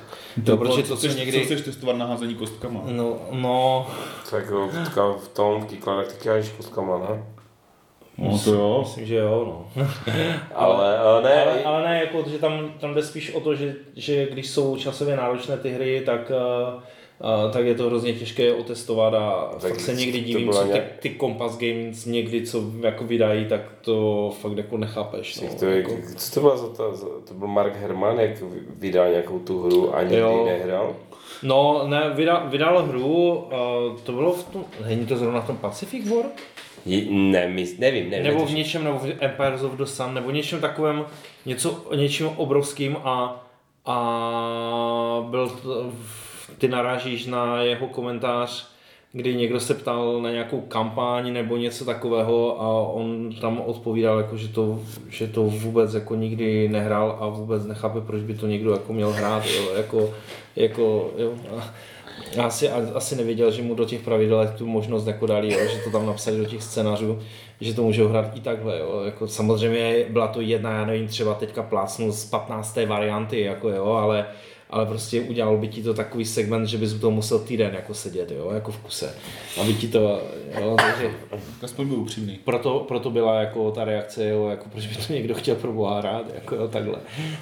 [0.47, 1.39] To, protože to, co chceš, někdy...
[1.39, 2.81] co chceš testovat na házení kostkama?
[2.87, 3.87] No, no,
[4.31, 4.45] Tak
[5.19, 7.36] v tom, v Kikladech taky kostkama, ne?
[8.19, 8.79] No to jo.
[8.83, 9.45] myslím, že jo,
[9.77, 9.85] no.
[10.55, 13.75] Ale, ale ne, Ale, ale ne, jako, že tam, tam jde spíš o to, že,
[13.97, 16.75] že když jsou časově náročné ty hry, tak, uh,
[17.47, 20.69] uh, tak je to hrozně těžké otestovat a Tak fakt se někdy divím, co ty,
[20.69, 25.41] nějak- ty Compass Games někdy, co jako vydají, tak to fakt jako nechápeš.
[25.41, 25.93] No, to jako.
[26.17, 26.93] co to bylo za to,
[27.29, 28.31] to byl Mark Herman, jak
[28.79, 30.45] vydal nějakou tu hru a nikdy Jo.
[30.47, 30.97] nehrál?
[31.43, 33.51] No, ne, vydal, vydal hru, uh,
[34.05, 36.25] to bylo v tom, není to zrovna v tom Pacific War?
[37.11, 38.27] Ne, my, nevím, nevím.
[38.27, 41.05] nebo v něčem, nebo v Empires of the Sun, nebo něčem takovém,
[41.47, 43.45] něco, něčím obrovským a,
[43.87, 45.93] a byl, to-
[46.59, 48.69] ty narážíš na jeho komentář,
[49.13, 54.37] kdy někdo se ptal na nějakou kampaň nebo něco takového a on tam odpovídal, jako,
[54.37, 58.73] že, to, že to vůbec jako nikdy nehrál a vůbec nechápe, proč by to někdo
[58.73, 59.47] jako měl hrát.
[59.47, 60.15] Jo, jako,
[60.57, 61.35] jako, jo.
[61.59, 61.75] A,
[62.45, 65.91] asi, asi nevěděl, že mu do těch pravidel tu možnost jako dali, jo, že to
[65.91, 67.19] tam napsali do těch scénářů,
[67.61, 68.79] že to můžou hrát i takhle.
[68.79, 69.03] Jo.
[69.05, 72.79] Jako, samozřejmě byla to jedna, já nevím, třeba teďka plácnu z 15.
[72.87, 74.27] varianty, jako, jo, ale,
[74.71, 77.95] ale prostě udělal by ti to takový segment, že bys u toho musel týden jako
[77.95, 79.15] sedět, jo, jako v kuse.
[79.61, 80.21] Aby ti to,
[80.61, 81.11] jo, takže
[81.63, 82.39] Aspoň byl upřímný.
[82.45, 85.99] proto, proto byla jako ta reakce, jo, jako proč by to někdo chtěl pro boha
[85.99, 86.97] hrát, jako jo, takhle.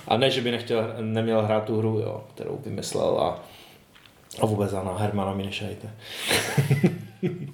[0.08, 3.44] A ne, že by nechtěl, neměl hrát tu hru, jo, kterou vymyslel a,
[4.40, 5.90] a vůbec a na Hermana mi nešajte.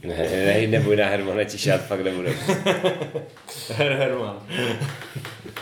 [0.05, 2.31] Ne, ne, neboj na Hermana, tišát fakt nebude.
[3.77, 4.37] Her Herman.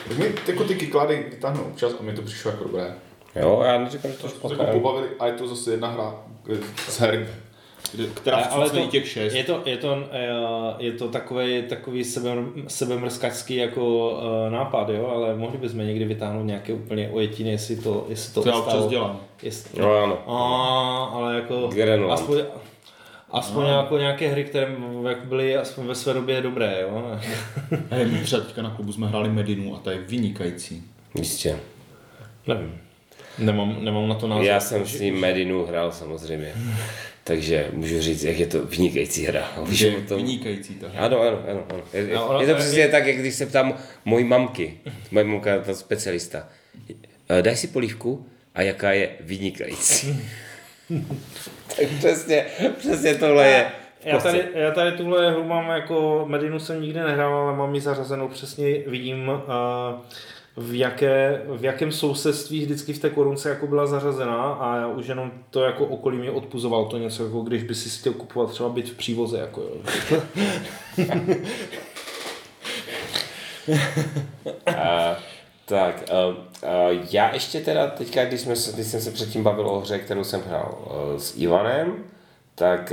[0.09, 2.95] Tak mi jako ty kyklady vytáhnou občas a mi to přišlo jako dobré.
[3.37, 4.65] Jo, já neříkám, že to To špatné.
[4.65, 6.15] jako pobavili a je to zase jedna hra
[6.89, 7.27] z her,
[8.15, 9.35] která Ale to- těch šest.
[9.35, 10.29] Je to, je to, eh,
[10.79, 12.31] je to takový, takový sebe,
[12.69, 14.13] sebemrskačský jako
[14.47, 18.43] eh, nápad, jo, ale mohli bychom někdy vytáhnout nějaké úplně ojetiny, jestli to, jestli to
[18.43, 19.21] To já občas dělám.
[19.43, 20.19] Jestli, No ano.
[20.27, 22.13] A, ale jako Grenland.
[22.13, 22.39] aspoň,
[23.31, 23.69] aspoň no.
[23.71, 24.77] jako nějaké hry, které
[25.09, 27.03] jak byly aspoň ve své době dobré, jo.
[27.91, 30.83] Hej, my třeba teďka na klubu jsme hráli Medinu a ta je vynikající.
[31.19, 31.59] Jistě.
[32.47, 32.81] Nevím.
[33.39, 34.45] Nemám, nemám na to názor.
[34.45, 36.53] Já jsem s ním Medinu hrál samozřejmě.
[37.29, 39.53] Takže můžu říct, jak je to vynikající hra.
[39.71, 40.17] Je o tom...
[40.17, 41.01] vynikající ta hra.
[41.01, 41.65] Ano, ano, ano.
[41.71, 41.83] ano.
[41.93, 44.79] Je, je, No, ono- je to přesně tak, jak když se ptám mojí mamky,
[45.11, 46.49] moje mamka, ta specialista,
[47.29, 50.21] "Eh, daj si polívku a jaká je vynikající.
[51.77, 52.47] tak přesně,
[52.79, 53.67] přesně tohle je.
[54.05, 57.81] Já tady, já tady tuhle hru mám jako, Medinu jsem nikdy nehrál, ale mám ji
[57.81, 59.35] zařazenou přesně, vidím uh,
[60.59, 65.07] v, jaké, v jakém sousedství vždycky v té korunce jako byla zařazená a já už
[65.07, 68.69] jenom to jako okolí mě odpuzoval to něco, jako když by si chtěl kupovat třeba
[68.69, 69.39] byt v přívoze.
[69.39, 69.81] Jako, jo.
[74.77, 75.17] a,
[75.67, 76.17] tak, a,
[76.67, 80.25] a já ještě teda teďka, když, jsme, když jsem se předtím bavil o hře, kterou
[80.25, 80.79] jsem hrál
[81.19, 81.95] s Ivanem,
[82.55, 82.93] tak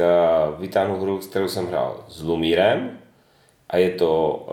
[0.60, 2.98] vytáhnu hru, kterou jsem hrál s Lumírem
[3.70, 4.46] a je to,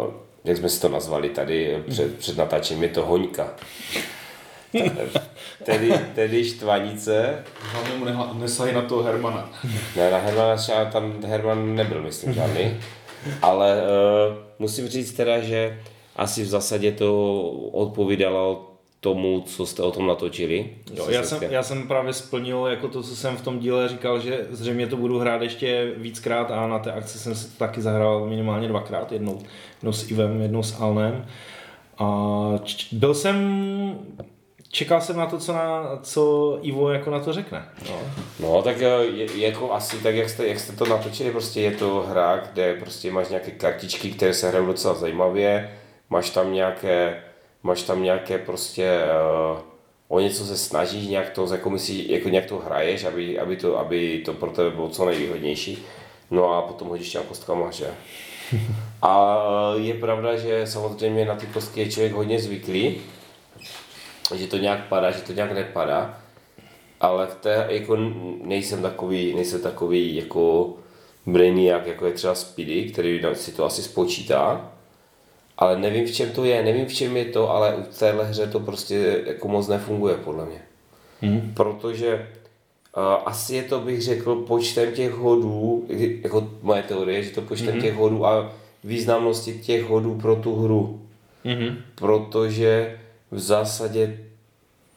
[0.44, 3.54] jak jsme si to nazvali tady před, před natáčením, je to Hoňka.
[5.64, 9.50] tedy, tedy štvanice, Hlavně mu neha- nesahy na toho Hermana.
[9.96, 12.80] Ne, na Hermana třeba tam Herman nebyl, myslím, žádný.
[13.42, 15.80] Ale uh, musím říct teda, že
[16.16, 17.40] asi v zásadě to
[17.72, 18.71] odpovídalo
[19.02, 20.70] tomu, co jste o tom natočili.
[20.94, 24.20] Jo, já, jsem, já jsem právě splnil jako to, co jsem v tom díle říkal,
[24.20, 27.82] že zřejmě to budu hrát ještě víckrát a na té akci jsem si to taky
[27.82, 29.38] zahrál minimálně dvakrát, jednou,
[29.76, 31.26] jednou s Ivem, jednou s Alnem.
[31.98, 32.28] A
[32.92, 33.36] byl jsem,
[34.70, 37.64] čekal jsem na to, co, na, co Ivo jako na to řekne.
[37.88, 37.96] No.
[38.40, 41.70] No, tak eh, je, jako asi tak, jak jste, jak jste to natočili, prostě je
[41.70, 45.78] to hra, kde prostě máš nějaké kartičky, které se hrajou docela zajímavě,
[46.10, 47.22] máš tam nějaké,
[47.62, 49.00] máš tam nějaké prostě,
[49.52, 49.60] uh,
[50.08, 53.78] o něco se snažíš, nějak to, jako, myslí, jako nějak to hraješ, aby, aby, to,
[53.78, 55.84] aby to pro tebe bylo co nejvýhodnější.
[56.30, 57.90] No a potom hodíš těma kostkama, že?
[59.02, 59.36] A
[59.76, 63.00] je pravda, že samozřejmě na ty kostky je člověk hodně zvyklý,
[64.34, 66.22] že to nějak padá, že to nějak nepadá
[67.02, 67.96] ale v té, jako
[68.42, 70.74] nejsem takový, nejsem takový jako
[71.26, 74.72] brainiac, jako je třeba Speedy, který si to asi spočítá,
[75.58, 78.46] ale nevím v čem to je, nevím v čem je to, ale u téhle hře
[78.46, 80.60] to prostě jako moc nefunguje podle mě.
[81.20, 81.52] Hmm.
[81.54, 82.28] Protože
[82.96, 85.86] uh, asi je to, bych řekl, počtem těch hodů,
[86.22, 87.82] jako moje teorie, že to počtem hmm.
[87.82, 88.52] těch hodů a
[88.84, 91.00] významnosti těch hodů pro tu hru.
[91.44, 91.76] Mm-hmm.
[91.94, 92.98] Protože
[93.30, 94.18] v zásadě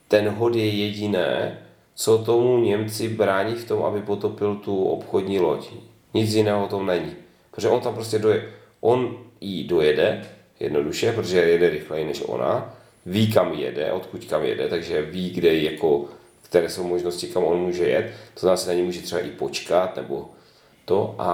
[0.08, 1.60] ten hod je jediné,
[1.96, 5.70] co tomu Němci brání v tom, aby potopil tu obchodní loď.
[6.13, 7.12] Nic jiného tom není.
[7.52, 10.26] Protože on tam prostě doje, on jí dojede,
[10.60, 15.56] jednoduše, protože jede rychleji než ona, ví kam jede, odkud kam jede, takže ví, kde
[15.56, 16.06] jako,
[16.41, 19.30] které jsou možnosti, kam on může jet, to znamená, že na ní může třeba i
[19.30, 20.30] počkat, nebo
[20.86, 21.15] to.
[21.18, 21.30] A,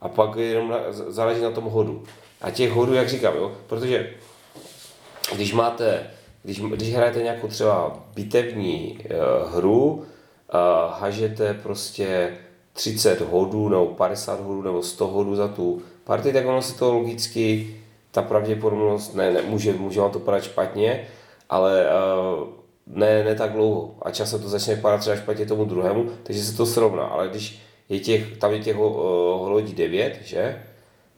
[0.00, 2.04] a pak jenom na, záleží na tom hodu.
[2.40, 4.10] A těch hodů, jak říkám, jo, protože
[5.34, 6.10] když máte,
[6.42, 10.04] když, když hrajete nějakou třeba bitevní uh, hru, uh,
[11.00, 12.36] hažete prostě
[12.72, 16.94] 30 hodů nebo 50 hodů nebo 100 hodů za tu partii, tak ono se to
[16.94, 17.74] logicky,
[18.10, 21.06] ta pravděpodobnost, ne, ne může, může vám to padat špatně,
[21.50, 22.48] ale uh,
[22.86, 23.94] ne, ne tak dlouho.
[24.02, 27.04] A časem to začne padat třeba špatně tomu druhému, takže se to srovná.
[27.04, 30.62] Ale když je těch, tam je těch uh, lodí 9, že?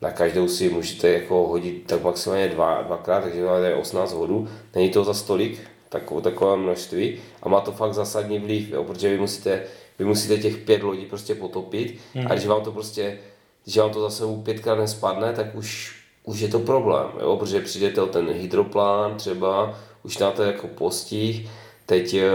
[0.00, 4.48] na každou si můžete jako hodit tak maximálně dva, dvakrát, takže máte 18 hodů.
[4.74, 9.08] Není to za stolik, takové, takové množství a má to fakt zásadní vliv, jo, protože
[9.08, 9.62] vy musíte,
[9.98, 12.26] vy musíte těch pět lodí prostě potopit mm.
[12.26, 13.18] a když vám to prostě,
[13.64, 17.60] když vám to za sebou pětkrát nespadne, tak už, už je to problém, jo, protože
[17.60, 21.48] přijdete o ten hydroplán třeba, už máte jako postih,
[21.86, 22.30] teď, eh,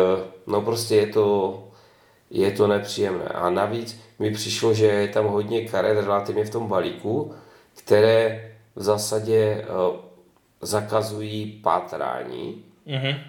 [0.47, 1.63] no prostě je to,
[2.29, 3.25] je to nepříjemné.
[3.25, 7.33] A navíc mi přišlo, že je tam hodně karet relativně v tom balíku,
[7.73, 9.95] které v zásadě uh,
[10.61, 12.63] zakazují pátrání.
[12.87, 13.19] Mm-hmm.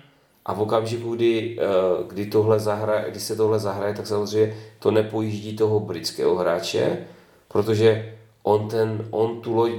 [0.46, 4.90] A v okamžiku, kdy, uh, kdy, tohle zahraje, kdy se tohle zahraje, tak samozřejmě to
[4.90, 7.06] nepojíždí toho britského hráče,
[7.48, 9.70] protože on, ten, on tu loď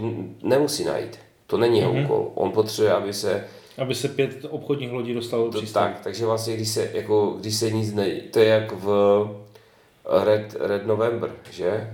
[0.43, 1.19] nemusí najít.
[1.47, 2.31] To není jeho úkol.
[2.35, 5.93] On potřebuje, aby se Aby se pět obchodních lodí dostalo do přístavu.
[5.93, 8.09] tak, takže vlastně, když se, jako, když se nic ne...
[8.09, 9.27] To je jak v
[10.23, 11.93] Red, Red November, že?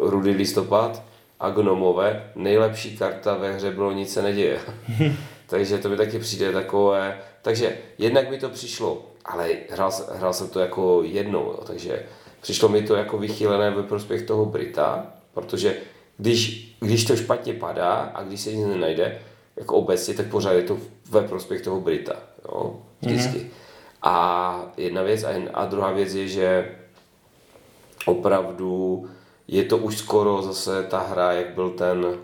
[0.00, 1.02] Uh, Rudy listopad
[1.40, 2.30] a gnomové.
[2.34, 4.60] Nejlepší karta ve hře bylo nic se neděje.
[5.46, 7.18] takže to mi taky přijde takové...
[7.42, 12.02] Takže jednak mi to přišlo, ale hrál, hrál jsem to jako jednou, jo, takže
[12.40, 15.76] přišlo mi to jako vychylené ve prospěch toho Brita, protože
[16.18, 19.18] když, když to špatně padá a když se nic nenajde,
[19.56, 20.78] jako obecně, tak pořád je to
[21.10, 23.38] ve prospěch toho Brita, jo, vždycky.
[23.38, 23.50] Mm-hmm.
[24.02, 26.74] A jedna věc, a, a druhá věc je, že
[28.06, 29.06] opravdu
[29.48, 32.18] je to už skoro zase ta hra, jak byl ten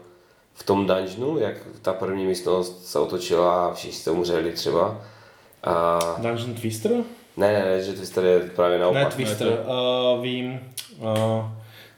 [0.54, 5.00] v tom dungeonu, jak ta první místnost se otočila a všichni jste umřeli třeba.
[5.64, 6.92] A, Dungeon Twister?
[7.36, 9.02] Ne, ne, ne, že Twister je právě naopak.
[9.02, 10.60] Ne, Twister, uh, vím.
[10.98, 11.44] Uh,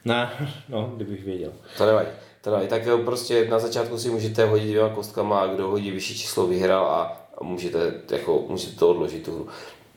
[0.05, 0.29] ne,
[0.69, 1.51] no, kdybych věděl.
[1.77, 2.09] To nevadí.
[2.41, 2.67] To nevadí.
[2.67, 6.47] Tak jo, prostě na začátku si můžete hodit dvěma kostkama a kdo hodí vyšší číslo
[6.47, 9.47] vyhrál a, můžete, jako, můžete to odložit tu hru.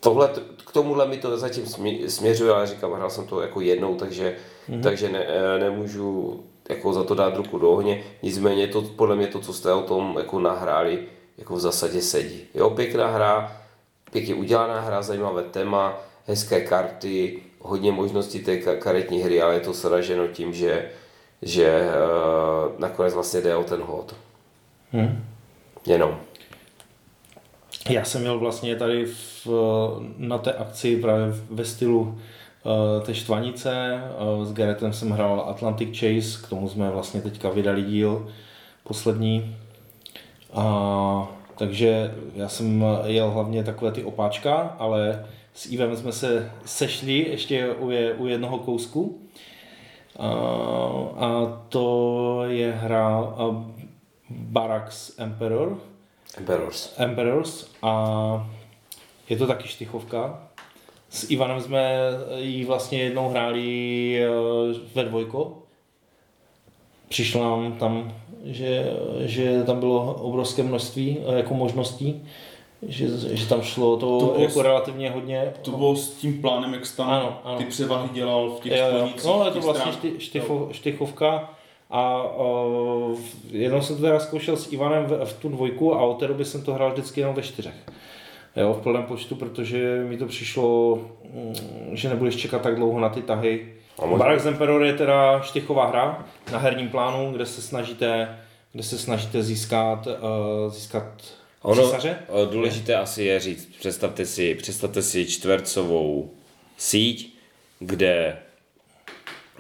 [0.01, 0.31] Tohle,
[0.67, 4.37] k tomuhle mi to zatím smě- směřuje, ale říkám, hrál jsem to jako jednou, takže,
[4.71, 4.83] mm-hmm.
[4.83, 8.05] takže ne, eh, nemůžu jako za to dát ruku do ohně.
[8.23, 11.05] Nicméně to podle mě to, co jste o tom jako nahráli,
[11.39, 12.41] jako v zásadě sedí.
[12.55, 13.62] Jo, pěkná hra,
[14.13, 19.61] pěkně udělaná hra, zajímavé téma, hezké karty, hodně možností té ka- karetní hry, ale je
[19.61, 20.91] to sraženo tím, že,
[21.43, 24.17] že uh, nakonec vlastně jde o ten hod.
[24.93, 25.25] Hm.
[25.87, 26.21] Jenom.
[27.91, 29.47] Já jsem měl vlastně tady v,
[30.17, 34.03] na té akci právě ve stylu uh, té štvanice.
[34.37, 38.33] Uh, s Garetem jsem hrál Atlantic Chase, k tomu jsme vlastně teďka vydali díl
[38.85, 39.57] poslední.
[40.53, 40.63] A,
[41.63, 47.75] takže já jsem jel hlavně takové ty opáčka, ale s Ivem jsme se sešli ještě
[47.75, 49.21] u, je, u jednoho kousku.
[50.19, 50.29] A,
[51.17, 53.35] a to je hra
[54.31, 55.79] Barracks Emperor.
[56.39, 56.95] Emperors.
[56.99, 58.51] Emperors a
[59.29, 60.49] je to taky štychovka.
[61.11, 61.95] S Ivanem jsme
[62.37, 64.29] ji vlastně jednou hráli eh,
[64.95, 65.63] ve dvojko.
[67.09, 72.23] Přišlo nám tam, že, že tam bylo obrovské množství eh, jako možností,
[72.89, 75.53] že, že tam šlo to, To bylo jako s- relativně hodně.
[75.63, 77.59] To bylo s tím plánem, jak tam Ano, ano.
[77.59, 79.09] ty převahy dělal v těch Jo.
[79.27, 81.51] No, je to vlastně šty, štycho, štychovka
[81.91, 83.19] a uh,
[83.51, 86.45] jednou jsem to teda zkoušel s Ivanem v, v tu dvojku a od té doby
[86.45, 87.75] jsem to hrál vždycky jenom ve čtyřech.
[88.57, 90.99] Jo, v plném počtu, protože mi to přišlo,
[91.35, 91.55] mm,
[91.97, 93.67] že nebudeš čekat tak dlouho na ty tahy.
[93.99, 98.39] A možná- Barracks Emperor je teda štychová hra na herním plánu, kde se snažíte,
[98.73, 101.05] kde se snažíte získat, uh, získat
[101.63, 102.17] Ono, císaře.
[102.29, 106.31] o, důležité asi je říct, představte si, představte si čtvercovou
[106.77, 107.35] síť,
[107.79, 108.37] kde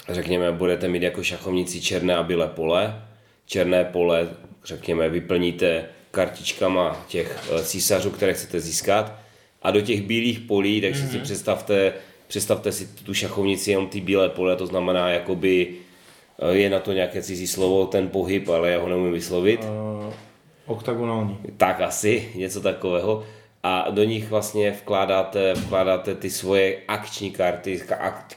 [0.08, 3.02] řekněme, budete mít jako šachovníci černé a bílé pole.
[3.46, 4.28] Černé pole,
[4.64, 9.12] řekněme, vyplníte kartičkama těch eh, císařů, které chcete získat.
[9.62, 11.92] A do těch bílých polí, tak si, si představte,
[12.32, 15.68] představte si tu šachovnici jenom ty bílé pole, to znamená, jakoby
[16.38, 20.12] eh, je na to nějaké cizí slovo, ten pohyb, ale já ho neumím vyslovit Uh,
[20.66, 21.38] oktagonální.
[21.56, 23.24] tak asi, něco takového.
[23.62, 27.82] A do nich vlastně vkládáte, vkládáte ty svoje akční karty,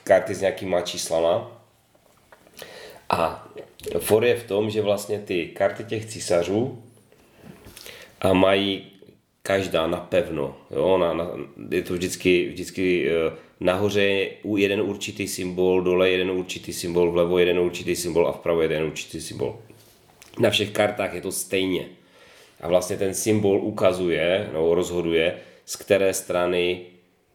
[0.03, 1.51] karty s nějakýma číslama.
[3.09, 3.47] A
[3.99, 6.83] for je v tom, že vlastně ty karty těch císařů
[8.21, 8.91] a mají
[9.41, 10.57] každá napevno.
[10.71, 10.97] Jo?
[10.97, 11.27] Na, na,
[11.71, 17.39] je to vždycky, vždycky eh, nahoře je jeden určitý symbol, dole jeden určitý symbol, vlevo
[17.39, 19.59] jeden určitý symbol a vpravo jeden určitý symbol.
[20.39, 21.85] Na všech kartách je to stejně.
[22.61, 26.81] A vlastně ten symbol ukazuje, nebo rozhoduje, z které strany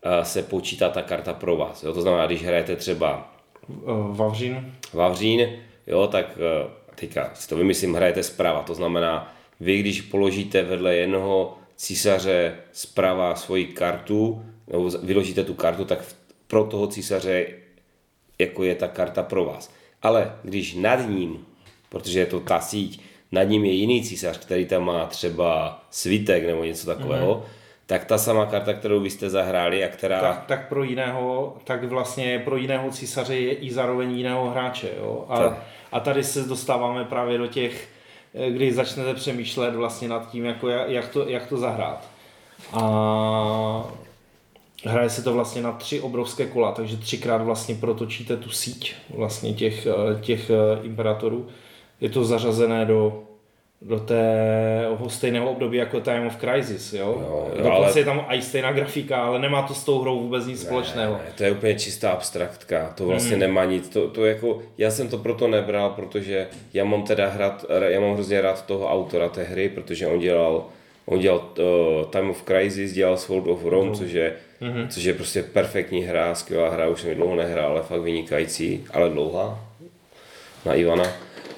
[0.03, 1.83] eh, se počítá ta karta pro vás.
[1.83, 1.93] Jo?
[1.93, 3.31] To znamená, když hrajete třeba
[3.69, 4.73] Uh, Vavřín.
[4.93, 5.49] Vavřín,
[5.87, 8.63] jo, tak eh, teďka si to vymyslím, hrajete zprava.
[8.63, 15.85] To znamená, vy když položíte vedle jednoho císaře zprava svoji kartu, nebo vyložíte tu kartu,
[15.85, 16.05] tak
[16.47, 17.47] pro toho císaře
[18.39, 19.73] jako je ta karta pro vás.
[20.03, 21.47] Ale když nad ním,
[21.89, 23.01] protože je to ta síť,
[23.33, 27.53] nad ním je jiný císař, který tam má třeba svitek nebo něco takového, mm-hmm.
[27.87, 30.21] tak ta sama karta, kterou vy jste zahráli a která...
[30.21, 34.89] tak, tak pro jiného, tak vlastně pro jiného císaře je i zároveň jiného hráče.
[34.99, 35.25] Jo?
[35.29, 35.59] A, Tak.
[35.93, 37.89] a tady se dostáváme právě do těch,
[38.35, 42.09] eh, kdy začnete přemýšlet vlastně nad tím, jako jak, jak, to, jak to zahrát.
[42.73, 43.85] A
[44.85, 49.53] hraje se to vlastně na tři obrovské kola, takže třikrát vlastně protočíte tu síť vlastně
[49.53, 50.55] těch, eh, těch eh,
[50.87, 51.47] imperatorů.
[52.01, 53.23] Je to zařazené do
[53.83, 57.01] do tého stejného období jako Time of Crisis, jo?
[57.07, 60.21] Jo, jo, Dokonce ale- je tam i stejná grafika, ale nemá to s tou hrou
[60.21, 61.13] vůbec nic společného.
[61.15, 63.41] Ne, to je úplně čistá abstraktka, to vlastně Hmm.
[63.41, 67.65] nemá nic, to, to jako, já jsem to proto nebral, protože já mám teda hrát,
[67.89, 70.65] já mám hrozně rád toho autora té hry, protože on dělal,
[71.07, 74.89] on dělal uh, Time of Crisis, dělal Sword of Rome, což je, Mhm.
[74.89, 78.85] což je prostě perfektní hra, skvělá hra, už jsem ji dlouho nehrál, ale fakt vynikající,
[78.91, 79.65] ale dlouhá,
[80.65, 81.13] na Ivana.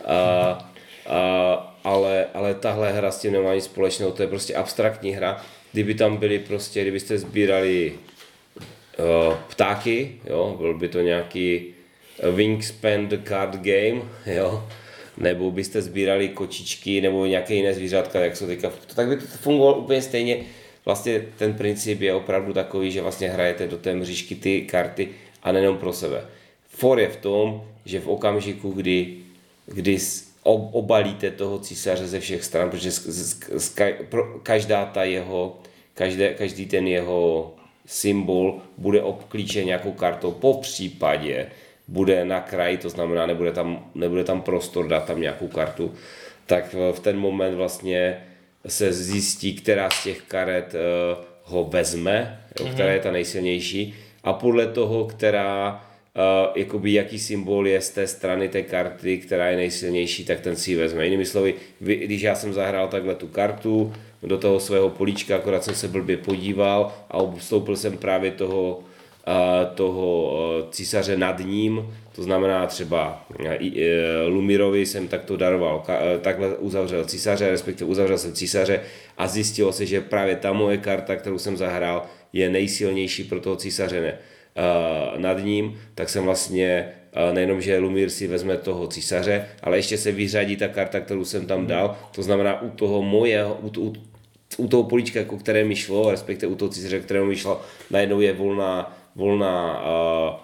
[0.04, 0.72] A,
[1.06, 5.44] a, ale, ale tahle hra s tím nemá nic společného, to je prostě abstraktní hra.
[5.72, 11.74] Kdyby tam byly prostě, kdybyste sbírali uh, ptáky, jo, byl by to nějaký
[12.30, 14.68] Wingspan the Card Game, jo,
[15.16, 19.76] nebo byste sbírali kočičky nebo nějaké jiné zvířátka, jak jsou teďka, tak by to fungovalo
[19.76, 20.36] úplně stejně.
[20.84, 25.08] Vlastně ten princip je opravdu takový, že vlastně hrajete do té mřížky ty karty
[25.42, 26.24] a nejenom pro sebe.
[26.68, 29.16] For je v tom, že v okamžiku, kdy,
[29.66, 29.98] kdy
[30.72, 35.58] obalíte toho císaře ze všech stran, protože z, z, z, ka- pro, každá ta jeho,
[35.94, 37.54] každé, každý ten jeho
[37.87, 41.46] symbol bude obklíčen nějakou kartou, po případě
[41.88, 45.94] bude na kraji, to znamená, nebude tam, nebude tam prostor dát tam nějakou kartu,
[46.46, 48.26] tak v ten moment vlastně
[48.67, 53.94] se zjistí, která z těch karet eh, ho vezme, jo, která je ta nejsilnější
[54.25, 55.85] a podle toho, která
[56.17, 60.56] uh, jakoby jaký symbol je z té strany té karty, která je nejsilnější, tak ten
[60.56, 61.04] si ji vezme.
[61.04, 63.92] Jinými slovy, vy, když já jsem zahrál takhle tu kartu
[64.23, 68.81] do toho svého políčka, akorát jsem se blbě podíval a obstoupil jsem právě toho
[69.27, 70.38] eh, toho
[70.71, 77.04] císaře nad ním, to znamená třeba eh, eh, Lumirovi jsem takto daroval, eh, takhle uzavřel
[77.04, 78.81] císaře, respektive uzavřel jsem císaře
[79.19, 83.56] a zjistilo se, že právě ta moje karta, kterou jsem zahrál, je nejsilnější pro toho
[83.56, 84.19] císaře ne,
[85.17, 86.88] nad ním, tak jsem vlastně
[87.33, 91.46] nejenom, že Lumír si vezme toho císaře, ale ještě se vyřadí ta karta, kterou jsem
[91.46, 93.92] tam dal, to znamená u toho mojeho, u, u,
[94.56, 97.60] u toho políčka, jako které mi šlo, respektive u toho císaře, kterému mi šlo,
[97.90, 100.35] najednou je volná, volná uh,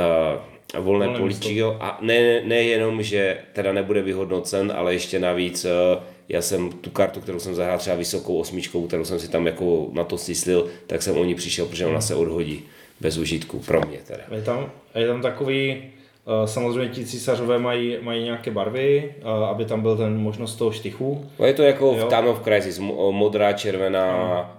[0.00, 6.02] uh, volné Volné políčko a ne, nejenom, že teda nebude vyhodnocen, ale ještě navíc uh,
[6.28, 9.88] já jsem tu kartu, kterou jsem zahrál třeba vysokou osmičkou, kterou jsem si tam jako
[9.92, 12.62] na to stislil, tak jsem o ní přišel, protože ona se odhodí
[13.00, 14.22] bez užitku, pro mě teda.
[14.34, 19.64] Je tam, je tam takový, eh, samozřejmě ti císařové mají, mají nějaké barvy, eh, aby
[19.64, 21.26] tam byl ten možnost toho štychu.
[21.38, 22.06] No je to jako v Jo.
[22.06, 24.06] Time of Crisis, mo- modrá, červená,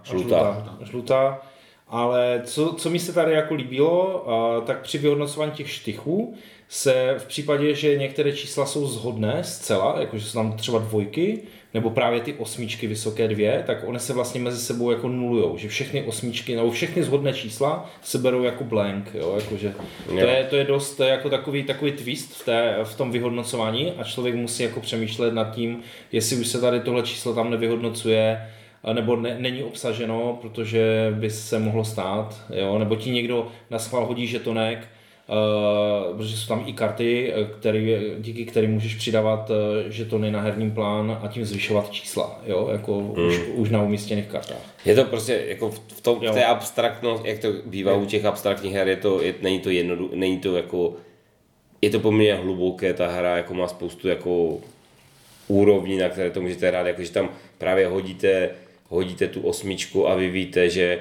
[0.04, 0.38] žlutá.
[0.38, 0.78] žlutá.
[0.82, 1.42] žlutá.
[1.90, 4.26] Ale co, co mi se tady jako líbilo,
[4.66, 6.34] tak při vyhodnocování těch štychů
[6.70, 11.40] se v případě, že některé čísla jsou zhodné zcela, jakože jsou tam třeba dvojky,
[11.74, 15.70] nebo právě ty osmičky vysoké dvě, tak one se vlastně mezi sebou jako nulujou, že
[15.70, 19.74] všechny osmičky, nebo všechny zhodné čísla se berou jako blank, jo, jakože
[20.08, 23.12] to je, to je dost to je jako takový, takový twist v, té, v tom
[23.12, 25.80] vyhodnocování a člověk musí jako přemýšlet nad tím,
[26.12, 28.50] jestli už se tady tohle číslo tam nevyhodnocuje,
[28.94, 32.80] nebo ne, není obsaženo, protože by se mohlo stát, jo?
[32.80, 34.80] nebo ti někdo na schvál hodí žetonek,
[35.28, 39.56] uh, protože jsou tam i karty, eh, který, díky kterým můžeš přidávat uh,
[39.92, 42.70] žetony na herní plán a tím zvyšovat čísla, jo?
[42.72, 43.28] Jako hmm.
[43.28, 44.76] už, už na umístěných kartách.
[44.86, 48.74] Je to prostě jako v tom, v té abstraktnost, jak to bývá u těch abstraktních
[48.74, 50.94] her, je to, je, není to jednodu, není to jako,
[51.82, 54.58] je to poměrně hluboké, ta hra jako má spoustu jako
[55.48, 58.50] úrovní, na které to můžete hrát, jakože tam právě hodíte,
[58.90, 61.00] hodíte tu osmičku a vy víte, že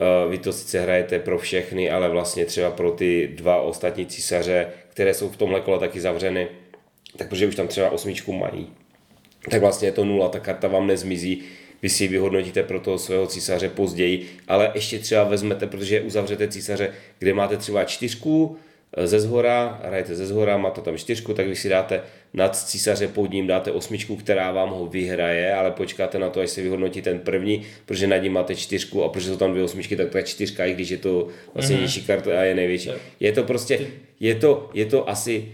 [0.00, 4.66] uh, vy to sice hrajete pro všechny, ale vlastně třeba pro ty dva ostatní císaře,
[4.88, 6.48] které jsou v tomhle kole taky zavřeny,
[7.16, 8.66] tak protože už tam třeba osmičku mají,
[9.50, 11.42] tak vlastně je to nula, ta karta vám nezmizí,
[11.82, 16.48] vy si ji vyhodnotíte pro toho svého císaře později, ale ještě třeba vezmete, protože uzavřete
[16.48, 18.56] císaře, kde máte třeba čtyřku
[18.96, 22.02] eh, ze zhora, hrajete ze zhora, máte tam čtyřku, tak vy si dáte
[22.34, 26.50] nad císaře pod ním, dáte osmičku, která vám ho vyhraje, ale počkáte na to, až
[26.50, 29.96] se vyhodnotí ten první, protože nad ním máte čtyřku a protože jsou tam dvě osmičky,
[29.96, 31.82] tak ta čtyřka, i když je to vlastně mm-hmm.
[31.82, 32.90] nižší karta a je největší.
[33.20, 33.86] Je to prostě,
[34.20, 35.52] je to, je to asi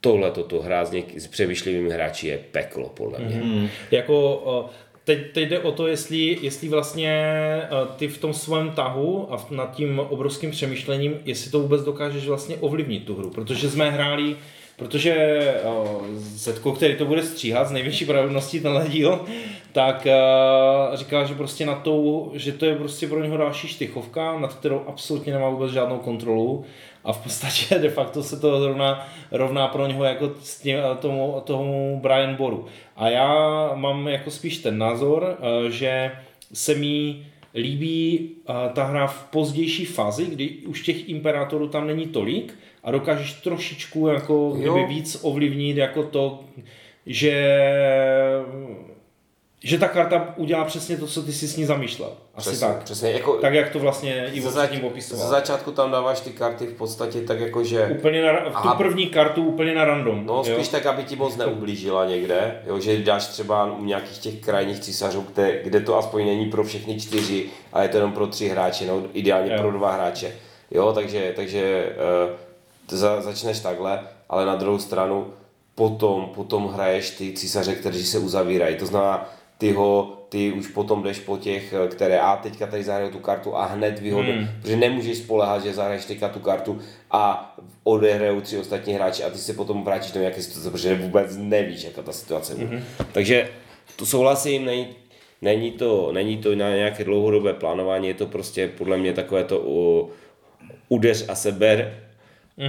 [0.00, 3.36] tohle toto hrát s, něk- s přemýšlivými hráči je peklo, podle mě.
[3.36, 3.68] Hmm.
[3.90, 4.70] Jako,
[5.04, 7.32] teď, teď jde o to, jestli, jestli vlastně
[7.96, 12.56] ty v tom svém tahu a nad tím obrovským přemýšlením, jestli to vůbec dokážeš vlastně
[12.56, 14.36] ovlivnit tu hru, protože jsme hráli
[14.76, 19.24] Protože uh, Zetko, který to bude stříhat z největší pravděpodobností tenhle díl,
[19.72, 24.38] tak uh, říkal, že prostě na tou, že to je prostě pro něho další štychovka,
[24.38, 26.64] nad kterou absolutně nemá vůbec žádnou kontrolu
[27.04, 31.42] a v podstatě de facto se to zrovna rovná pro něho jako s tím, tomu,
[31.44, 32.66] tomu Brian Boru.
[32.96, 36.12] A já mám jako spíš ten názor, že
[36.52, 38.30] se mi líbí
[38.72, 44.06] ta hra v pozdější fázi, kdy už těch imperátorů tam není tolik a dokážeš trošičku
[44.06, 46.44] jako kdyby víc ovlivnit jako to,
[47.06, 47.58] že
[49.64, 52.10] že ta karta udělá přesně to, co ty si s ní zamýšlel.
[52.34, 52.82] Asi Přesně, tak.
[52.82, 55.28] přesně, jako Tak, jak to vlastně Ivo za, za popisoval.
[55.28, 58.74] začátku tam dáváš ty karty v podstatě tak jako, že Úplně na, v tu Aha.
[58.74, 60.26] první kartu úplně na random.
[60.26, 60.44] No, jo?
[60.44, 64.80] spíš tak, aby ti moc neublížila někde, jo, že dáš třeba u nějakých těch krajních
[64.80, 68.48] císařů, kde, kde to aspoň není pro všechny čtyři, ale je to jenom pro tři
[68.48, 69.58] hráče, no, ideálně Jo.
[69.60, 70.32] pro dva hráče.
[70.70, 71.92] Jo, takže, takže
[72.28, 75.26] uh, za, začneš takhle, ale na druhou stranu
[75.74, 78.76] potom, potom hraješ ty císaře, kteří se uzavírají.
[78.76, 82.84] To znamená, ty ho, ty už potom jdeš po těch, eh, které a teďka tady
[82.84, 84.48] zahrajou tu kartu a hned vyhodnou, Hmm.
[84.62, 86.78] protože nemůžeš spolehat, že zahraješ teďka tu kartu
[87.10, 91.36] a odehrajou tři ostatní hráči a ty se potom vrátíš do nějaké situace, protože vůbec
[91.36, 92.82] nevíš, jaká ta situace bude.
[93.12, 93.48] Takže
[93.96, 94.86] to souhlasím, není,
[95.42, 99.60] není, to, není to na nějaké dlouhodobé plánování, je to prostě podle mě takové to
[99.64, 100.10] u,
[100.88, 102.00] udeř a seber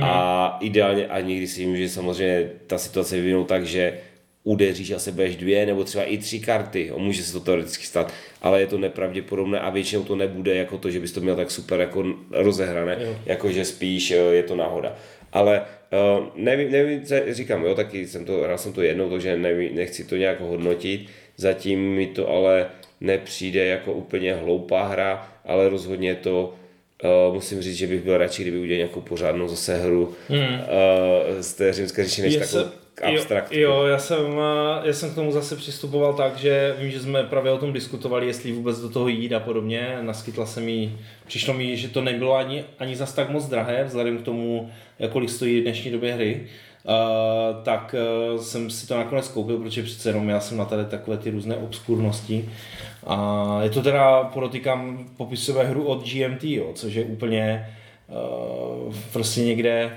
[0.01, 3.99] a ideálně, a někdy si může samozřejmě ta situace vyvinout tak, že
[4.45, 8.13] udeříš a sebereš dvě nebo třeba i tři karty, jo, může se to teoreticky stát,
[8.41, 11.51] ale je to nepravděpodobné a většinou to nebude jako to, že bys to měl tak
[11.51, 13.15] super jako rozehrané, Jo.
[13.25, 14.95] jako že spíš eh, je to náhoda.
[15.33, 19.37] Ale uh, nevím, nevím, co říkám, jo, taky jsem to, hrál jsem to jednou, takže
[19.37, 22.67] nevím, nechci to nějak hodnotit, zatím mi to ale
[23.01, 26.53] nepřijde jako úplně hloupá hra, ale rozhodně to
[27.03, 30.39] Uh, musím říct, že bych byl radši, kdyby udělal nějakou pořádnou zase hru hmm.
[30.39, 32.71] uh, z té římské říše, než takovou
[33.03, 33.59] abstraktu.
[33.59, 36.99] Jo, jo já, jsem, eh, já jsem k tomu zase přistupoval tak, že vím, že
[36.99, 39.97] jsme právě o tom diskutovali, jestli vůbec do toho jít a podobně.
[40.01, 44.17] Naskytla se mi, přišlo mi, že to nebylo ani, ani zas tak moc drahé, vzhledem
[44.17, 44.71] k tomu,
[45.09, 46.47] kolik stojí v dnešní době hry.
[46.87, 47.95] Uh, tak
[48.33, 51.29] uh, jsem si to nakonec koupil, protože přece jenom já jsem na tady takové ty
[51.29, 52.49] různé obskurnosti.
[53.07, 57.67] A je to teda, podotýkám, popisové hru od GMT, jo, což je úplně
[58.07, 59.91] uh, prostě někde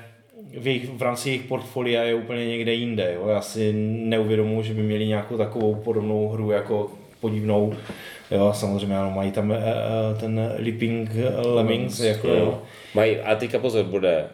[0.58, 3.12] v, jejich, v rámci jejich portfolia je úplně někde jinde.
[3.14, 3.28] Jo.
[3.28, 3.72] Já si
[4.02, 7.74] neuvědomuji, že by měli nějakou takovou podobnou hru jako podivnou.
[8.30, 9.56] Jo, samozřejmě ano, mají tam uh,
[10.20, 11.10] ten Leaping
[11.54, 12.62] Lemmings, jako jo.
[12.94, 14.24] Mají, a teďka pozor, bude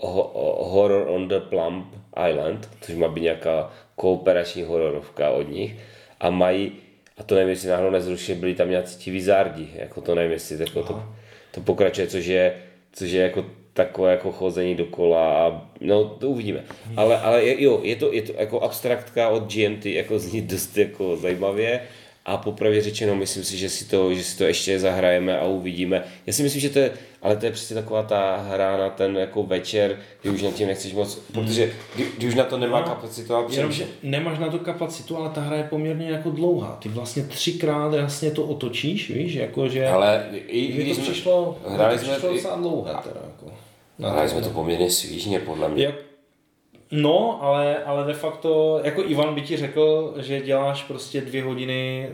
[0.00, 1.86] Horror on the Plump
[2.30, 5.76] Island, což má být nějaká kooperační hororovka od nich.
[6.20, 6.72] A mají,
[7.18, 10.60] a to nevím, jestli náhodou nezrušili, byli tam nějací ti vizardi, jako to nevím, jestli
[10.60, 11.02] jako to,
[11.50, 12.54] to pokračuje, což je,
[12.92, 16.64] což je jako takové jako chození dokola a no to uvidíme.
[16.96, 20.78] Ale, ale je- jo, je to, je to jako abstraktka od GMT, jako zní dost
[20.78, 21.80] jako zajímavě
[22.28, 26.04] a popravě řečeno, myslím si, že si to, že si to ještě zahrajeme a uvidíme.
[26.26, 26.90] Já si myslím, že to je,
[27.22, 30.66] ale to je přesně taková ta hra na ten jako večer, kdy už na tím
[30.66, 34.48] nechceš moc, protože kdy, kdy už na to nemá No, kapacitu a Jenomže nemáš na
[34.48, 36.78] to kapacitu, ale ta hra je poměrně jako dlouhá.
[36.82, 41.58] Ty vlastně třikrát jasně to otočíš, víš, jako že ale i, i když to přišlo,
[41.68, 43.52] hráli to jsme- přišlo i- docela dlouhé teda, jako.
[43.98, 45.84] Hráli jsme to poměrně svížně, podle mě.
[45.84, 45.94] Jak,
[46.90, 52.08] no, ale, ale de facto, jako Ivan by ti řekl, že děláš prostě dvě hodiny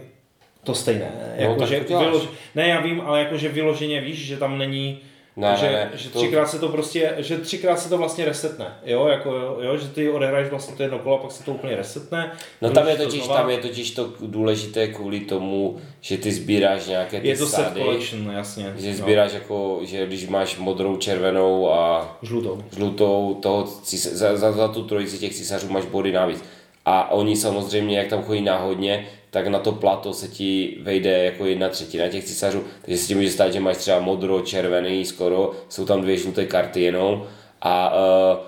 [0.65, 1.11] to stejné.
[1.21, 4.37] No, Jako, tak že to vylož, ne, já vím, ale jako, že vyloženě víš, že
[4.37, 5.01] tam není
[5.37, 8.25] Ne, že, ne, ne, že to- třikrát se to prostě, že třikrát se to vlastně
[8.25, 9.31] resetne, jo, jako,
[9.61, 12.33] jo, že ty odehraješ vlastně to jedno kolo, pak se to úplně resetne.
[12.63, 13.41] No tam je vložíš to totiž, znova.
[13.41, 17.73] tam je totiž to důležité kvůli tomu, že ty sbíráš nějaké ty je to set
[17.77, 18.75] collection, jasně.
[18.77, 18.95] že jo.
[18.95, 22.65] sbíráš jako, že když máš modrou, červenou a Žlutou.
[22.77, 26.45] žlutou, toho za, za, za tu trojici těch císařů máš body navíc.
[26.87, 31.47] A oni samozřejmě, jak tam chodí náhodně, tak na to plato se ti vejde jako
[31.47, 35.53] jedna třetina těch císařů, takže se ti může stát, že máš třeba modro, červený skoro,
[35.69, 37.27] jsou tam dvě žluté karty jenom.
[37.63, 38.39] A uh,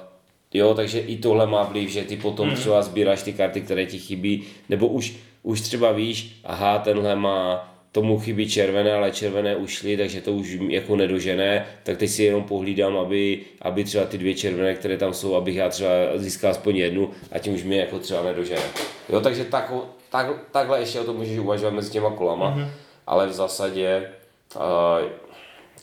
[0.55, 3.99] jo, takže i tohle má vliv, že ty potom třeba sbíráš ty karty, které ti
[3.99, 9.97] chybí, nebo už, už třeba víš, aha, tenhle má tomu chybí červené, ale červené ušly,
[9.97, 14.35] takže to už jako nedožené, tak teď si jenom pohlídám, aby, aby třeba ty dvě
[14.35, 17.99] červené, které tam jsou, abych já třeba získal aspoň jednu a tím už mě jako
[17.99, 18.63] třeba nedožene.
[19.09, 19.73] Jo, takže tak,
[20.17, 22.69] tak, takhle ještě o tom můžeš uvažovat mezi těma kolama, mm-hmm.
[23.07, 24.13] ale v zásadě
[24.57, 24.63] uh,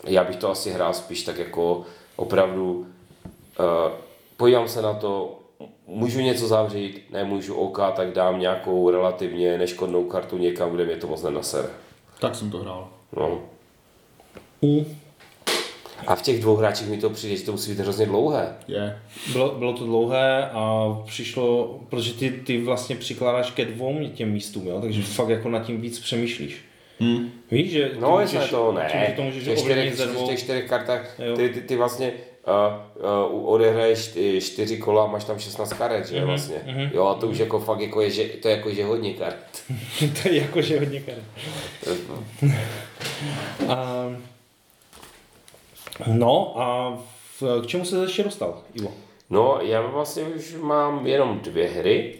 [0.03, 1.83] já bych to asi hrál spíš tak jako
[2.15, 2.87] opravdu
[3.59, 3.91] uh,
[4.37, 5.39] podívám se na to,
[5.87, 11.07] můžu něco zavřít, nemůžu OK, tak dám nějakou relativně neškodnou kartu někam, kde mě to
[11.07, 11.69] moc nenasere.
[12.19, 12.89] Tak jsem to hrál.
[13.17, 13.41] No.
[16.07, 18.55] A v těch dvou hráčích mi to přijde, že to musí být hrozně dlouhé.
[18.67, 18.99] Je.
[19.31, 24.67] Bylo, bylo to dlouhé a přišlo, protože ty, ty vlastně přikládáš ke dvou těm místům,
[24.67, 24.81] jo?
[24.81, 26.65] takže fakt jako nad tím víc přemýšlíš.
[26.99, 27.29] Hmm.
[27.51, 29.05] Víš, že ty No, jestli to tím, ne.
[29.07, 30.27] že to v můžeš těch čtyřech, ze v dvou.
[30.27, 31.35] těch čtyřech kartách, Jo.
[31.35, 32.11] ty, ty, ty vlastně
[32.47, 36.89] uh, uh, odehraješ ty čtyři kola a máš tam 16 karet, že vlastně.
[36.93, 39.63] Jo, a to už jako fakt jako je, že, to je jako že hodně karet.
[40.23, 41.23] to je jako, že hodně karet.
[43.69, 44.05] A,
[46.07, 46.97] no a
[47.41, 48.91] v, k čemu se ještě dostal, Ivo?
[49.29, 52.15] No, já vlastně už mám jenom dvě hry.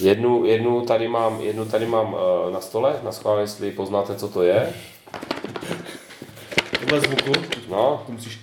[0.00, 2.20] Jednu, jednu tady mám, jednu tady mám uh,
[2.52, 4.72] na stole, na schvál, jestli poznáte, co to je.
[6.80, 7.32] Podle zvuku.
[7.68, 8.40] No, To musíš...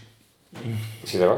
[1.12, 1.38] To?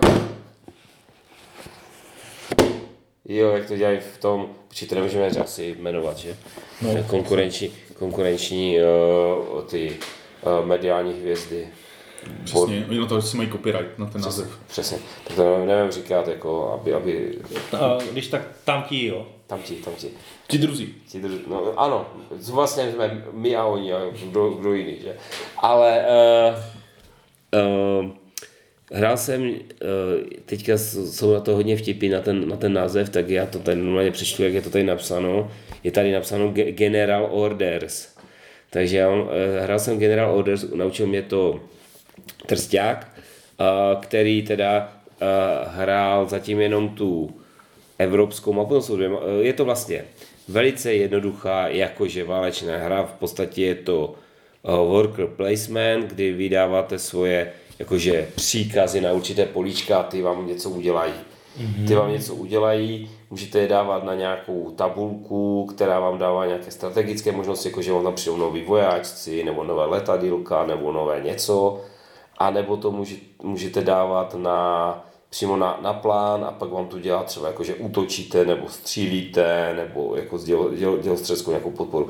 [3.26, 6.38] Jo, jak to dělají v tom, protože to nemůžeme asi jmenovat, že?
[6.82, 9.98] No, konkurenční, konkurenční uh, ty
[10.42, 11.68] uh, mediální hvězdy.
[12.44, 14.60] Přesně, oni na to si mají copyright na ten název.
[14.68, 14.98] Přesně.
[15.24, 17.38] Tak to nevím říkat, jako, aby, aby
[17.80, 19.28] A, když tak tam ti, jo.
[19.48, 20.08] tam ti, tam ti.
[20.48, 20.94] Ti druzí.
[21.08, 21.40] ti dru...
[21.48, 22.06] no, ano,
[22.52, 25.16] vlastně jsme my a oni, a kdo, kdo jiný, že?
[25.58, 26.60] Ale uh,
[28.04, 28.10] uh,
[28.92, 29.56] hrál jsem, uh,
[30.46, 33.78] teďka jsou na to hodně vtipy na ten, na ten název, tak já to tady
[33.82, 35.52] normálně přečtu, jak je to tady napsáno.
[35.84, 38.10] Je tady napsáno Ge- General Orders.
[38.70, 39.28] Takže já uh,
[39.60, 41.60] hrál jsem General Orders, naučil mě to
[42.46, 43.08] Trsták,
[44.02, 44.94] který teda
[45.68, 47.30] hrál zatím jenom tu
[48.00, 48.82] evropskou mapu.
[49.00, 50.06] eh, je to vlastně
[50.48, 54.16] velice jednoduchá jakože válečná hra, v podstatě je to
[54.64, 60.70] uh, worker placement, kdy vydáváte svoje jakože příkazy na určité políčka a ty vám něco
[60.70, 61.14] udělají.
[61.88, 67.32] Ty vám něco udělají, můžete je dávat na nějakou tabulku, která vám dává nějaké strategické
[67.32, 71.82] možnosti, jako že vám tam přijdou noví vojáčci, nebo nové letadílka, nebo nové něco,
[72.38, 77.00] a nebo to může, můžete dávat na přímo na, na plán a pak vám to
[77.00, 82.10] dělá třeba jako, že útočíte nebo střílíte nebo jako s dělo, dělo, dělostřelskou nějakou podporu.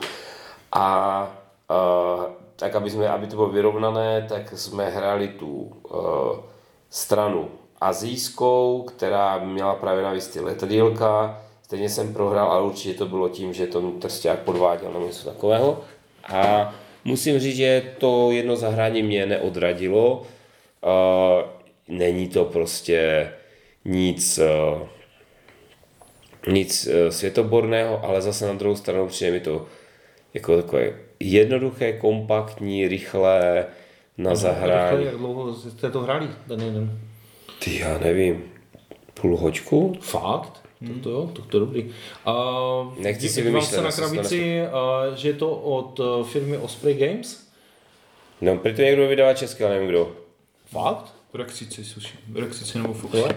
[0.71, 1.27] A
[1.71, 2.23] uh,
[2.55, 5.99] tak, aby, jsme, aby to bylo vyrovnané, tak jsme hráli tu uh,
[6.89, 7.49] stranu
[7.81, 11.41] azijskou, která měla právě navíc ty letadílka.
[11.63, 15.79] Stejně jsem prohrál, ale určitě to bylo tím, že to trsták podváděl nebo něco takového.
[16.33, 16.73] A
[17.05, 20.23] musím říct, že to jedno zahrání mě neodradilo.
[21.87, 23.29] Není to prostě
[23.85, 24.87] nic, uh,
[26.53, 29.65] nic uh, světoborného, ale zase na druhou stranu přijde mi to
[30.33, 33.65] jako takové jednoduché, kompaktní, rychlé
[34.17, 34.97] na zahrání.
[34.97, 36.99] Rychle, jak dlouho jste to hráli, ten jeden?
[37.59, 38.43] Ty, já nevím,
[39.13, 39.97] půl hoďku?
[40.01, 40.63] Fakt?
[40.83, 40.99] Hmm.
[40.99, 41.91] To, to jo, to, to je dobrý.
[42.25, 42.33] A
[42.97, 47.47] Nechci si vymýšlet, se na krabici, a, že je to od eh, firmy Osprey Games.
[48.41, 50.11] No, proto někdo vydává česky, ale nevím kdo.
[50.65, 51.13] Fakt?
[51.33, 52.17] Rexici, sushi.
[52.35, 53.13] Rexici nebo Fox.
[53.13, 53.27] Jo?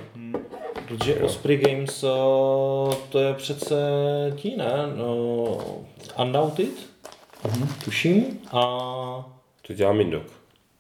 [0.89, 3.75] Protože Osprey Games uh, to je přece
[4.37, 4.73] ti, ne?
[4.97, 5.57] No,
[6.23, 6.69] Undoubted,
[7.45, 7.85] mm-hmm.
[7.85, 8.41] tuším.
[8.53, 8.61] A
[9.67, 10.27] To dělá Mindok.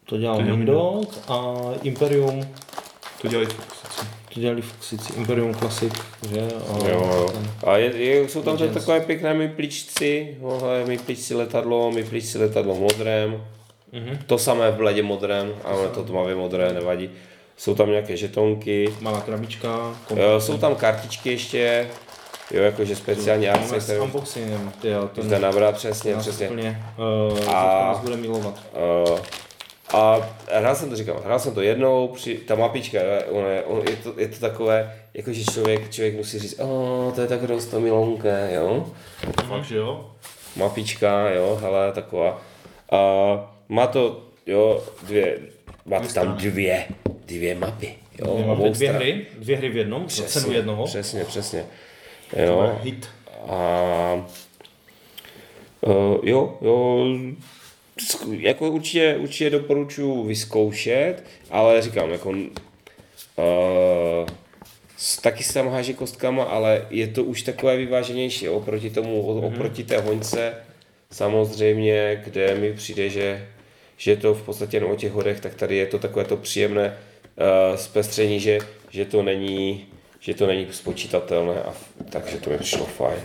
[0.05, 2.49] to dělal Mindog a Imperium,
[3.23, 3.86] To dělají Foxici.
[4.37, 5.93] To dělali Foxici, Imperium Classic,
[6.34, 6.41] že?
[6.41, 7.30] A Jo, jo.
[7.66, 13.45] A je, je, jsou tam takové pěkné mypličci, tohle mypličci letadlo, mypličci letadlo v modrém,
[13.93, 14.18] Mhm.
[14.26, 17.11] to samé v bledě modrém, ale to tmavě modré nevadí.
[17.57, 21.87] Jsou tam nějaké žetonky, Malá krabička, jo, jsou tam kartičky ještě,
[22.51, 24.72] jo, jakože speciální akce, Máme s které unboxingem,
[25.14, 26.47] ten zde nabrat, přesně, přesně.
[26.49, 26.82] úplně,
[27.32, 28.61] uh, A- nás bude milovat.
[29.11, 29.18] Uh,
[29.93, 32.99] a hrál jsem to, říkám, hrál jsem to jednou, při, ta mapička,
[33.30, 37.20] ona je, on, je, to, je to takové, jakože člověk, člověk musí říct, o, to
[37.20, 38.87] je tak rostomilonké, jo.
[39.49, 40.11] Fakt, že jo?
[40.57, 42.43] mapička, jo, hele, taková.
[42.93, 42.99] A
[43.68, 45.39] má to, jo, dvě,
[45.87, 46.87] má to tam dvě,
[47.26, 50.84] dvě mapy, jo, Máme obou dvě hry, dvě hry v jednom, za cenu jednoho.
[50.84, 51.64] Přesně, přesně.
[52.47, 53.09] Jo, hit.
[53.49, 54.26] a
[55.80, 57.07] uh, jo, jo,
[58.38, 62.36] jako určitě, určitě doporučuji vyzkoušet, ale říkám, jako uh,
[64.97, 69.47] s- taky se tam háže kostkama, ale je to už takové vyváženější oproti tomu, o-
[69.47, 70.55] oproti té hoňce.
[71.11, 73.47] Samozřejmě, kde mi přijde, že,
[73.97, 76.97] že to v podstatě jen o těch hodech, tak tady je to takové to příjemné
[77.70, 78.59] uh, zpestření, že,
[78.90, 79.86] že to není
[80.20, 81.74] že to není spočítatelné, a,
[82.11, 83.18] takže to mi přišlo fajn.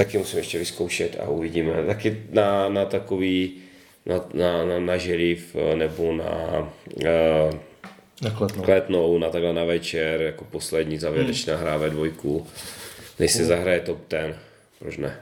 [0.00, 1.84] Taky musím ještě vyzkoušet a uvidíme.
[1.86, 3.52] Taky na, na takový,
[4.06, 6.58] na, na, na, na žeriv eh, nebo na
[6.96, 7.54] uh,
[8.22, 8.62] Nakletnou.
[8.62, 12.46] kletnou, na takhle na večer, jako poslední závěrečná hra ve dvojku,
[13.18, 14.34] než se zahraje top ten,
[14.78, 15.20] proč ne?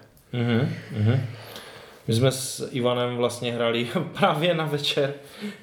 [2.09, 5.15] My jsme s Ivanem vlastně hráli právě na večer.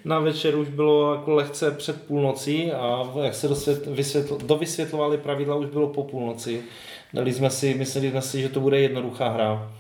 [0.05, 5.55] Na večer už bylo jako lehce před půlnocí a jak se dosvětl, vysvětl, dovysvětlovali pravidla,
[5.55, 6.61] už bylo po půlnoci.
[7.15, 9.71] Dali jsme si, mysleli jsme si, že to bude jednoduchá hra.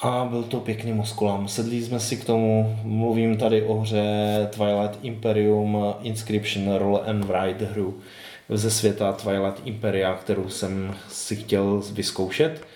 [0.00, 1.48] A byl to pěkný moskulam.
[1.48, 4.04] Sedli jsme si k tomu, mluvím tady o hře
[4.50, 8.00] Twilight Imperium Inscription Roll and Write hru
[8.48, 12.66] ze světa Twilight Imperia, kterou jsem si chtěl vyzkoušet.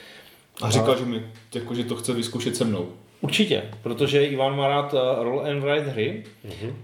[0.62, 1.22] A říkal, že, mi,
[1.54, 2.86] jako, že to chce vyzkoušet se mnou.
[3.20, 6.24] Určitě, protože Ivan má rád eh, roll and write hry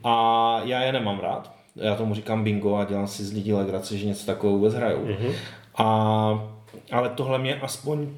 [0.05, 1.53] a já je nemám rád.
[1.77, 5.07] Já tomu říkám bingo a dělám si z lidí legraci, že něco takového vůbec hrajou.
[5.77, 6.49] A,
[6.93, 8.09] ale tohle mě aspoň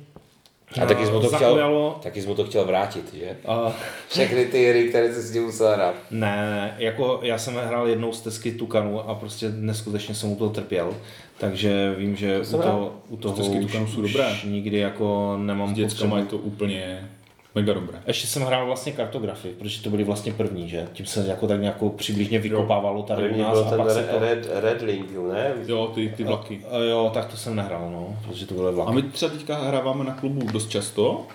[0.82, 1.98] A taky jsi mu to chtěl, zaujalo.
[2.02, 3.36] taky jsi mu to chtěl vrátit, že?
[3.46, 3.72] A,
[4.08, 5.94] Všechny ty hry, které jsi s tím musel hrát.
[6.10, 10.36] ne, ne, jako já jsem hrál jednou z tesky Tukanu a prostě neskutečně jsem u
[10.36, 10.94] toho trpěl.
[11.38, 14.36] Takže vím, že u toho, u toho Stezky už, Tukanu jsou už dobré.
[14.44, 16.26] nikdy jako nemám S dětskama potřebu.
[16.26, 17.08] je to úplně
[17.54, 17.98] mega dobré.
[18.06, 20.86] Ještě jsem hrál vlastně kartografii, protože to byly vlastně první, že?
[20.92, 23.90] Tím se jako tak nějakou přibližně vykopávalo tady u První nás byl a ten pak
[23.90, 24.18] se to...
[24.18, 25.52] Red, Red Link, jo, ne?
[25.66, 26.60] Jo, ty, ty vlaky.
[26.70, 28.90] A jo, tak to jsem nehrál, no, protože to byly vlaky.
[28.90, 31.26] A my třeba teďka hráváme na klubu dost často,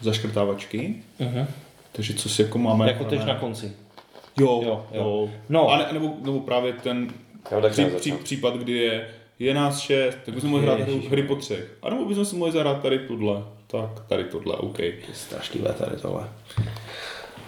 [0.00, 1.46] zaškrtávačky, Mhm.
[1.92, 2.86] takže co si jako máme...
[2.86, 3.72] Jako teď na konci.
[4.40, 5.30] Jo, Jo, jo, jo.
[5.48, 5.68] No.
[5.68, 7.08] A ne, nebo, nebo právě ten
[7.52, 9.08] Jo, tak pří, pří, případ, kdy je,
[9.38, 11.72] je nás šest, tak bychom mohli hrát hry po třech.
[11.82, 13.42] A nebo bychom si mohli zahrát tady tohle.
[13.72, 14.78] Tak, tady tohle, OK.
[15.12, 16.28] Strašlivé tady tohle.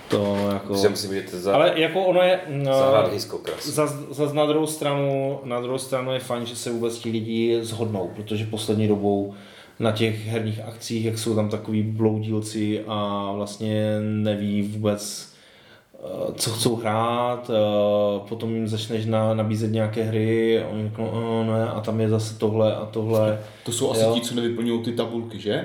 [0.09, 0.77] To jako...
[0.77, 2.41] Že musím být za, Ale jako ono je...
[2.49, 3.11] No, zahrát.
[3.63, 7.59] Zas, zas na druhou stranu, na druhou stranu je fajn, že se vůbec ti lidi
[7.65, 9.35] zhodnou, protože poslední dobou
[9.79, 15.33] na těch herních akcích, jak jsou tam takový bloudílci a vlastně neví vůbec,
[15.95, 21.09] eh, co chcou hrát, eh, potom jim začneš na, nabízet nějaké hry a oni řeknou,
[21.09, 23.41] "Oh, ne, a tam je zase tohle a tohle.
[23.65, 24.15] To jsou asi Jo.
[24.15, 25.65] ti, co nevyplňují ty tabulky, že?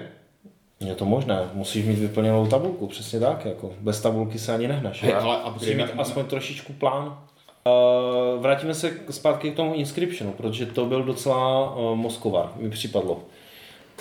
[0.86, 5.04] Je to možné, musíš mít vyplněnou tabulku, přesně tak, jako bez tabulky se ani nehneš.
[5.04, 7.18] Hej, ale upgrade Musíš mít na- aspoň trošičku plán.
[7.66, 12.70] Uh, vrátíme se k- zpátky k tomu Inscriptionu, protože to byl docela uh, mozkovar, mi
[12.70, 13.20] připadlo.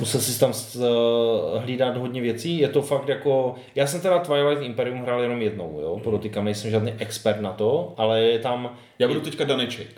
[0.01, 0.83] Musel si tam uh,
[1.62, 5.79] hlídat hodně věcí, je to fakt jako, já jsem teda Twilight Imperium hrál jenom jednou,
[5.81, 9.89] jo, podotýkám, nejsem žádný expert na to, ale je tam, Já budu teďka Daneček.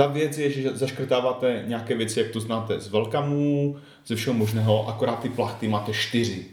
[0.00, 3.76] Ta věc je, že zaškrtáváte nějaké věci, jak to znáte z Velkamů,
[4.06, 6.44] ze všeho možného, akorát ty plachty máte čtyři.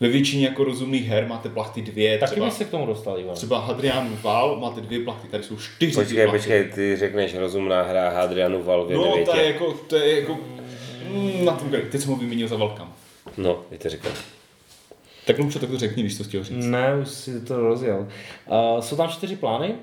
[0.00, 3.34] Ve většině jako rozumných her máte plachty dvě, taky třeba, se k tomu dostal, Ivan.
[3.34, 6.38] třeba Hadrianův val máte dvě plachty, tady jsou čtyři ty Počkej, plachty.
[6.38, 10.38] počkej, ty řekneš rozumná hra Hadrianu Val v No, to je jako, to je jako,
[11.10, 12.94] mm, na tom, teď jsem ho vyměnil za Velkam.
[13.36, 14.12] No, je to říkal.
[15.26, 16.64] Tak Lumčo, tak to řekni, když to chtěl říct.
[16.64, 18.08] Ne, už si to rozjel.
[18.46, 19.74] Uh, jsou tam čtyři plány,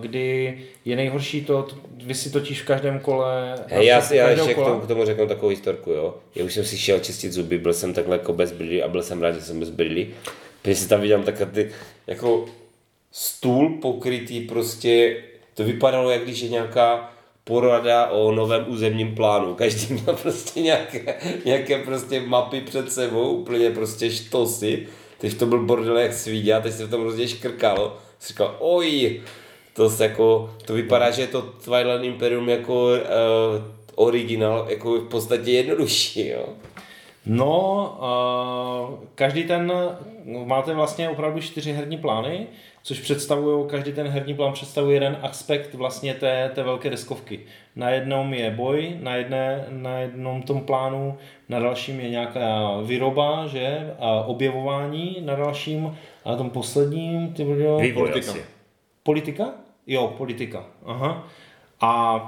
[0.00, 1.66] kdy je nejhorší to,
[2.04, 3.54] vy si totiž v každém kole...
[3.66, 6.14] Hej, já, si, já ještě k kola- tomu, k tomu řeknu takovou historku, jo.
[6.34, 9.02] Já už jsem si šel čistit zuby, byl jsem takhle jako bez brýlí a byl
[9.02, 10.14] jsem rád, že jsem bez brýlí.
[10.62, 11.70] Protože si tam viděl takhle ty,
[12.06, 12.44] jako
[13.12, 15.16] stůl pokrytý prostě,
[15.54, 17.10] to vypadalo, jak když je nějaká
[17.44, 19.54] porada o novém územním plánu.
[19.54, 21.14] Každý měl prostě nějaké,
[21.44, 24.86] nějaké prostě mapy před sebou, úplně prostě štosy.
[25.18, 27.98] Teď to byl bordel jak svíďa, teď se v tom hrozně škrkalo.
[28.24, 29.20] Jsi říkal, oj,
[29.72, 32.98] to se jako, to vypadá, že je to Twilight Imperium jako uh,
[33.94, 36.48] originál, jako v podstatě jednodušší, jo.
[37.26, 39.72] No, uh, každý ten,
[40.44, 42.46] máte vlastně opravdu čtyři herní plány,
[42.86, 47.40] což představují, každý ten herní plán představuje jeden aspekt vlastně té, té velké deskovky.
[47.76, 51.18] Na jednom je boj, na, jedné, na jednom tom plánu,
[51.48, 57.44] na dalším je nějaká výroba, že, a objevování, na dalším, a na tom posledním, ty
[57.44, 57.78] bylo...
[57.78, 58.30] Vývoj politika.
[58.30, 58.44] asi.
[59.02, 59.50] Politika?
[59.86, 60.64] Jo, politika.
[60.86, 61.28] Aha.
[61.80, 62.20] A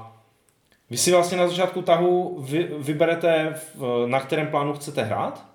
[0.90, 5.45] vy si vlastně na začátku tahu vy, vyberete, v, na kterém plánu chcete hrát,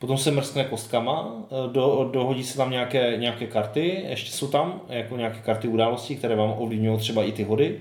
[0.00, 4.80] potom se mrskne kostkama, eh, do, dohodí se tam nějaké, nějaké karty, ještě jsou tam
[4.88, 7.80] jako nějaké karty událostí, které vám ovlivňují třeba i ty hody.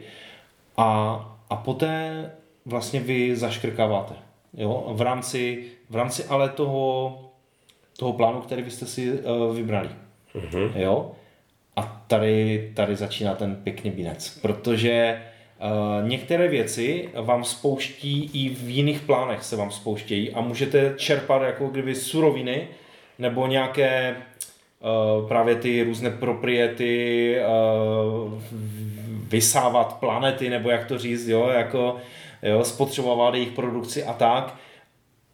[0.77, 2.31] A, a poté
[2.65, 4.13] vlastně vy zaškrkáváte.
[4.53, 4.85] Jo?
[4.93, 7.19] V, rámci, v rámci ale toho,
[7.97, 9.89] toho plánu, který vy jste si uh, vybrali.
[10.35, 10.71] Mm-hmm.
[10.75, 11.11] Jo?
[11.75, 15.21] A tady, tady začíná ten pěkný binec, protože
[16.07, 21.67] některé věci vám spouští i v jiných plánech se vám spouštějí a můžete čerpat jako
[21.67, 22.67] kdyby suroviny
[23.19, 28.41] nebo nějaké uh, právě ty různé propriety, uh,
[29.29, 31.95] vysávat planety, nebo jak to říct, jo, jako
[32.43, 34.55] jo, spotřebovat jejich produkci a tak.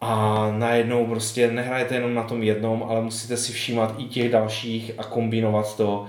[0.01, 4.91] A najednou prostě nehrajete jenom na tom jednom, ale musíte si všímat i těch dalších
[4.97, 6.07] a kombinovat to.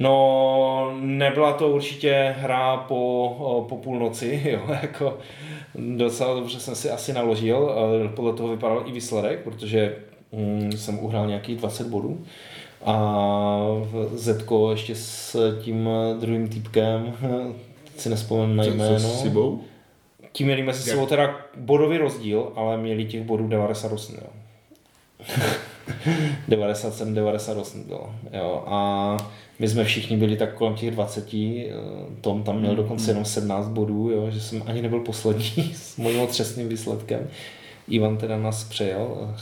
[0.00, 5.18] No, nebyla to určitě hra po, po půlnoci, jo, jako
[5.74, 7.74] docela dobře jsem si asi naložil,
[8.16, 9.96] podle toho vypadal i výsledek, protože
[10.32, 12.24] mm, jsem uhrál nějakých 20 bodů
[12.84, 13.56] a
[14.12, 15.88] Zetko ještě s tím
[16.20, 17.16] druhým týpkem,
[17.96, 18.98] si nespomenu na jméno.
[18.98, 19.60] s Sibou?
[20.32, 24.26] Ti měli mezi sebou teda bodový rozdíl, ale měli těch bodů 98, jo.
[26.48, 28.64] 97, 98 bylo, jo.
[28.66, 29.16] A
[29.58, 31.74] my jsme všichni byli tak kolem těch 20, eh,
[32.20, 36.20] Tom tam měl dokonce jenom 17 bodů, jo, že jsem ani nebyl poslední s mojím
[36.20, 37.28] otřesným výsledkem.
[37.88, 39.34] Ivan teda nás přejel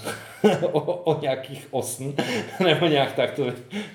[0.45, 2.15] eh, o, o nějakých 8,
[2.65, 3.47] nebo nějak tak to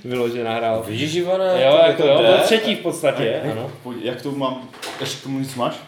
[0.04, 0.84] bylo, že nahrál.
[0.88, 1.64] Vidíš, Ivane?
[1.64, 3.72] Jo, to jako, to jo, byl třetí v podstatě, ano.
[3.84, 5.80] Pojď, Jak to mám, ještě k tomu nic máš?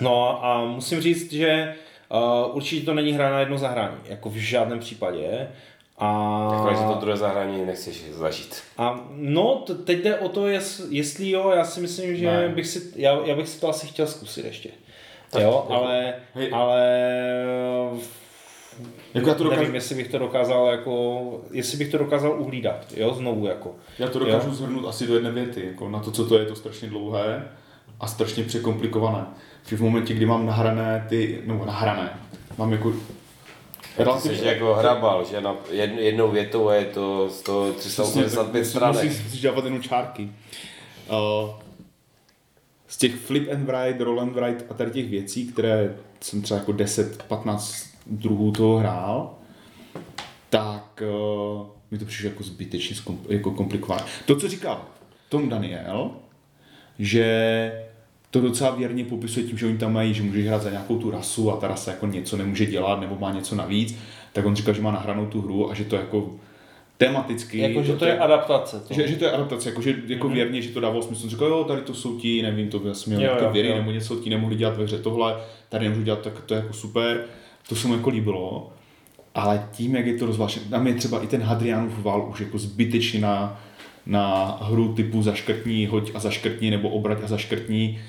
[0.00, 1.74] No a musím říct, že
[2.08, 5.48] uh, určitě to není hra na jedno zahrání, jako v žádném případě.
[6.02, 8.62] A, Takhle, že to druhé zahrání nechceš zažít.
[8.78, 12.48] a no, teď jde o to, jest, jestli jo, já si myslím, že Ne.
[12.48, 14.68] bych si, já, já bych si to asi chtěl zkusit ještě.
[15.40, 16.50] jo, ale, hej.
[16.52, 16.80] ale
[19.14, 22.86] Jako já to dokážu, nevím, jestli bych to dokázal jako, jestli bych to dokázal uhlídat,
[22.96, 23.74] jo, znovu jako.
[23.98, 25.66] já to dokážu zhrnout asi do jedné věty.
[25.66, 27.48] Jako na to, co to je, je to strašně dlouhé
[28.00, 29.26] a strašně překomplikované.
[29.68, 32.20] Že v momentě, kdy mám nahrané ty, nebo nahrané,
[32.58, 32.92] mám jako
[34.22, 39.04] Ty jsi jako hrabal, že na jed, jednou větou a je to 100, 385 stránek.
[39.04, 40.32] Musíš, musíš dávat jenom čárky.
[41.10, 41.50] Uh,
[42.88, 46.60] z těch flip and write, roll and write a tady těch věcí, které jsem třeba
[46.60, 49.34] jako 10-15 druhů toho hrál,
[50.50, 54.02] tak uh, mi to přišlo jako zbytečně zkom- jako komplikované.
[54.26, 54.84] To, co říkal
[55.28, 56.10] Tom Daniel,
[56.98, 57.89] že
[58.30, 61.10] to docela věrně popisuje tím, že oni tam mají, že můžeš hrát za nějakou tu
[61.10, 63.98] rasu a ta rasa jako něco nemůže dělat nebo má něco navíc,
[64.32, 66.30] tak on říkal, že má nahranou tu hru a že to jako
[66.96, 67.58] tematicky...
[67.58, 68.80] Jako, že to je adaptace.
[68.88, 68.94] To.
[68.94, 70.32] Že, že to je adaptace, jako, že, jako mm-hmm.
[70.32, 71.24] věrně, že to dávalo smysl.
[71.24, 73.76] On říkal, jo, tady to jsou ti, nevím, to jsem měl nějaké věry, jo.
[73.76, 75.36] nebo něco ti nemohli dělat ve hře tohle,
[75.68, 77.24] tady nemůžu dělat, tak to je jako super.
[77.68, 78.72] To se mu jako líbilo.
[79.34, 82.58] Ale tím, jak je to rozvláštěné, tam je třeba i ten Hadrianův val už jako
[82.58, 83.60] zbytečně na,
[84.06, 88.00] na hru typu zaškrtní, hoď a zaškrtní, nebo obrať a zaškrtní,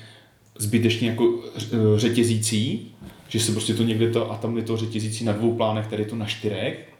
[0.62, 1.60] zbytečně jako eh,
[1.96, 2.94] řetězící,
[3.28, 6.02] že se prostě to někde to, a tam je to řetězící na dvou plánech, tady
[6.02, 6.92] je to na čtyřech.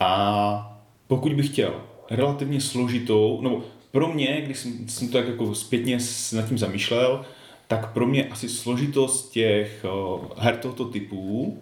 [0.00, 1.74] A pokud bych chtěl
[2.10, 5.98] relativně složitou, nebo pro mě, když jsem, jsem to tak jako zpětně
[6.32, 7.24] nad tím zamýšlel,
[7.68, 11.58] tak pro mě asi složitost těch o, her tohoto typu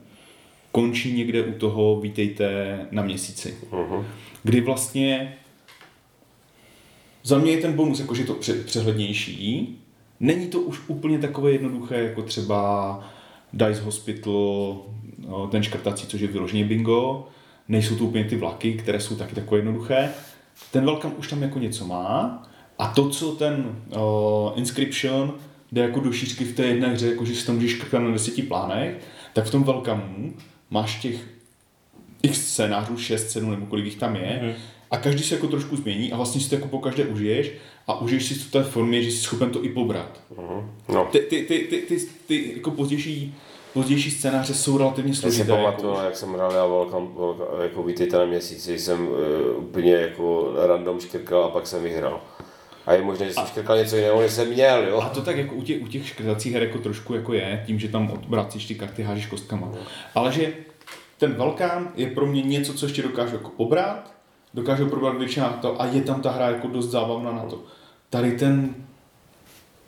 [0.73, 3.55] končí někde u toho vítejte na měsíci.
[3.71, 4.05] Uh-huh.
[4.43, 5.37] Kdy vlastně
[7.23, 9.79] za mě je ten bonus jakože to pře- přehlednější.
[10.25, 13.01] Není to už úplně takové jednoduché, jako třeba
[13.53, 14.77] Dice Hospital,
[15.29, 17.29] no, ten škrtací, což je vyloženě bingo.
[17.69, 20.11] Nejsou to úplně ty vlaky, které jsou taky takové jednoduché.
[20.71, 22.43] Ten Welcome už tam jako něco má.
[22.79, 25.35] A to, co ten uh, Inscription
[25.73, 28.11] jde jako do šířky v té jedné hře, jako že si tam můžeš škrtat na
[28.11, 28.97] deseti plánech,
[29.33, 30.33] tak v tom Welcomeu
[30.71, 31.17] máš těch
[32.23, 34.41] x scénářů, 6, 7 nebo kolik jich tam je.
[34.43, 34.53] Mm.
[34.91, 37.53] A každý se jako trošku změní a vlastně si to jako po každé užiješ
[37.87, 40.21] a užiješ si to té formě, že jsi schopen to i pobrat.
[40.89, 43.35] No, Ty, ty, ty, ty, ty, ty jako pozdější,
[43.73, 45.45] pozdější scénáře jsou relativně já si složité.
[45.53, 49.15] pamatuju, jako, jak jsem hrál já Welcome, Welcome, jako vítejte na měsíci, jsem uh,
[49.59, 52.21] úplně jako random škrkal a pak jsem vyhrál.
[52.87, 55.01] A je možné, že jsem škrkal něco jiného, než jsem měl, jo.
[55.01, 57.79] a to tak jako u těch, u těch škrtacích her jako trošku jako je, tím,
[57.79, 59.73] že tam odvracíš ty karty, hážeš kostkama.
[60.15, 60.53] Ale že
[61.19, 64.14] ten Velkán je pro mě něco, co ještě dokážu jako pobrat,
[64.55, 67.63] dokážu probrat většina to a je tam ta hra jako dost zábavná na to.
[68.11, 68.75] Tady ten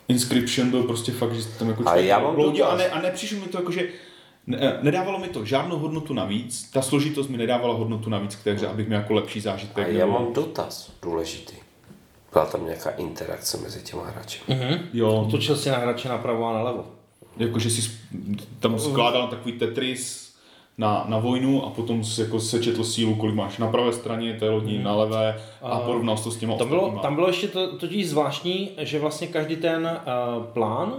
[0.09, 3.39] Inscription byl prostě fakt, že tam jako Ale já mám bloudil a, ne, a nepřišlo
[3.41, 3.89] mi to jako, že
[4.47, 8.53] ne, nedávalo mi to žádnou hodnotu navíc, ta složitost mi nedávala hodnotu navíc k té
[8.53, 9.89] hře, abych měl jako lepší A zážitek.
[9.89, 11.57] já nebo- mám dotaz důležitý.
[12.33, 14.41] Byla tam nějaká interakce mezi těma hráči.
[14.93, 16.87] Jo, Otočil si na hráče napravo a nalevo.
[17.37, 17.91] jako že si
[18.61, 20.26] tam skládal takový Tetris
[20.79, 24.51] na, na vojnu a potom si jako sečetl sílu, kolik máš na pravé straně té
[24.51, 28.09] lodní, na levé a porovnal to s těma Tam bylo, tam bylo ještě to, totiž
[28.09, 30.01] zvláštní, že vlastně každý ten
[30.39, 30.95] uh, plán,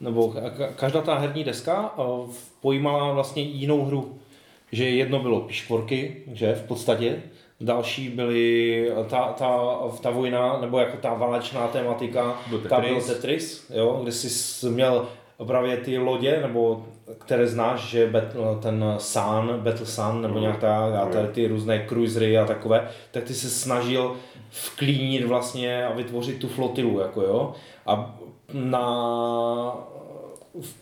[0.00, 4.14] nebo ka- ka- každá ta herní deska uh, pojímala vlastně jinou hru.
[4.72, 7.22] Že jedno bylo pišporky, že v podstatě,
[7.60, 13.06] další byly ta, ta, ta vojna, nebo jako ta válečná tematika, Byl tam byl Tetris.
[13.06, 15.06] Tetris, jo, kde jsi měl
[15.46, 16.86] právě ty lodě, nebo
[17.18, 21.86] které znáš, že bet- ten Sun, Battle Sun, nebo nějak tak, a tady ty různé
[21.88, 24.16] cruisery a takové, tak ty se snažil
[24.50, 27.52] vklínit vlastně a vytvořit tu flotilu, jako jo.
[27.86, 28.18] A
[28.52, 28.80] na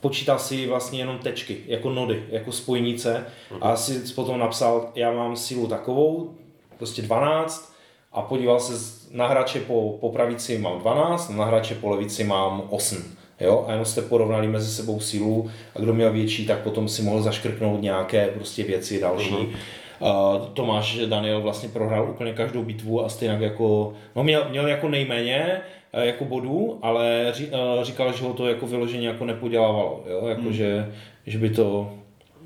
[0.00, 3.26] počítal si vlastně jenom tečky, jako nody, jako spojnice
[3.60, 6.34] a si potom napsal, já mám sílu takovou,
[6.78, 7.72] prostě 12
[8.12, 12.62] a podíval se na hráče po, po pravici mám 12, na hráče po levici mám
[12.70, 12.96] 8.
[13.40, 13.64] Jo?
[13.68, 17.22] A jenom jste porovnali mezi sebou sílu a kdo měl větší, tak potom si mohl
[17.22, 19.34] zaškrknout nějaké prostě věci další.
[19.34, 24.88] Uh, Tomáš Daniel vlastně prohrál úplně každou bitvu a stejně jako, no měl, měl jako
[24.88, 25.60] nejméně
[25.92, 30.26] eh, jako bodů, ale ří, eh, říkal, že ho to jako vyloženě jako nepodělávalo, jo?
[30.26, 30.92] Jako, že,
[31.26, 31.92] že by to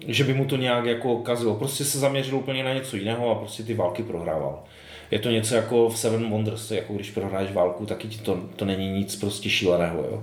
[0.07, 1.55] že by mu to nějak jako kazilo.
[1.55, 4.65] Prostě se zaměřil úplně na něco jiného a prostě ty války prohrával.
[5.13, 8.65] Je to něco jako v Seven Wonders, jako když prohráš válku, taky ti to, to
[8.65, 10.05] není nic prostě šíleného.
[10.11, 10.23] Jo.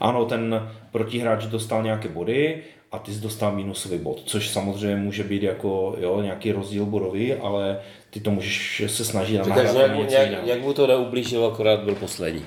[0.00, 2.62] Ano, ten protihráč dostal nějaké body
[2.92, 7.34] a ty jsi dostal minusový bod, což samozřejmě může být jako jo, nějaký rozdíl bodový,
[7.34, 7.80] ale
[8.10, 11.94] ty to můžeš se snažit nahrát na nějak, nějak, nějak mu to neublížil, akorát byl
[11.94, 12.44] poslední.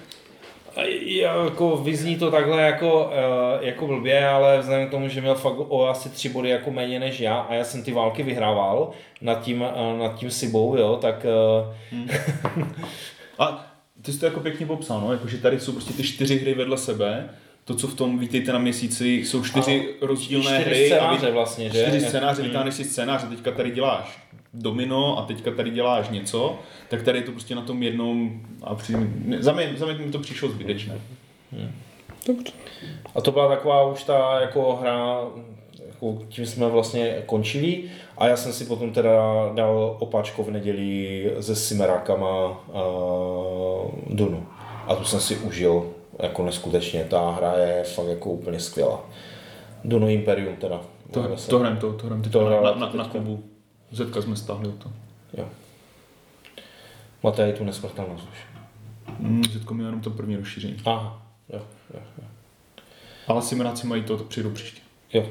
[1.05, 5.55] Jako vyzní to takhle jako, eh, jako blbě, ale vzhledem k tomu, že měl fakt
[5.57, 9.41] o asi tři body jako méně než já a já jsem ty války vyhrával nad
[9.41, 12.05] tím, eh, nad tím Sibou, jo, tak eh,
[13.39, 15.11] A ty jsi to jako pěkně popsal, no?
[15.11, 17.29] jako, že tady jsou prostě ty čtyři hry vedle sebe,
[17.65, 20.85] to, co v tom Vítejte na měsíci, jsou čtyři rozdílné čtyři hry.
[20.85, 21.81] scénáře a vy- vlastně, že?
[21.81, 24.19] Čtyři scénáře, vytáhneš si scénář a teďka tady děláš
[24.53, 26.59] domino a teďka tady děláš něco,
[26.89, 28.93] tak tady je to prostě na tom jednom a při,
[29.39, 30.99] za, mě, za mě mi to přišlo zbytečné.
[33.15, 35.19] A to byla taková už ta jako hra,
[35.85, 37.83] jako tím jsme vlastně končili
[38.17, 39.21] a já jsem si potom teda
[39.55, 44.47] dal opáčko v neděli se Simerákama uh, Dunu.
[44.87, 49.01] A tu jsem si užil jako neskutečně, ta hra je fakt jako úplně skvělá.
[49.83, 50.81] Dunu Imperium teda.
[51.11, 53.43] To, to hrem, to, to hrem To hrál na, na, na, klubu.
[53.91, 54.91] Zetka jsme stáhli o to.
[55.37, 55.49] Jo.
[57.23, 58.37] Máte i tu nesmrtelnost už.
[59.19, 60.77] Mm, Zetko měl jenom to první rozšíření.
[60.85, 61.21] Aha,
[61.53, 61.61] jo,
[61.93, 62.23] jo, jo.
[63.27, 64.81] Ale Simuláci mají to, to přijdu příště.
[65.13, 65.25] jo.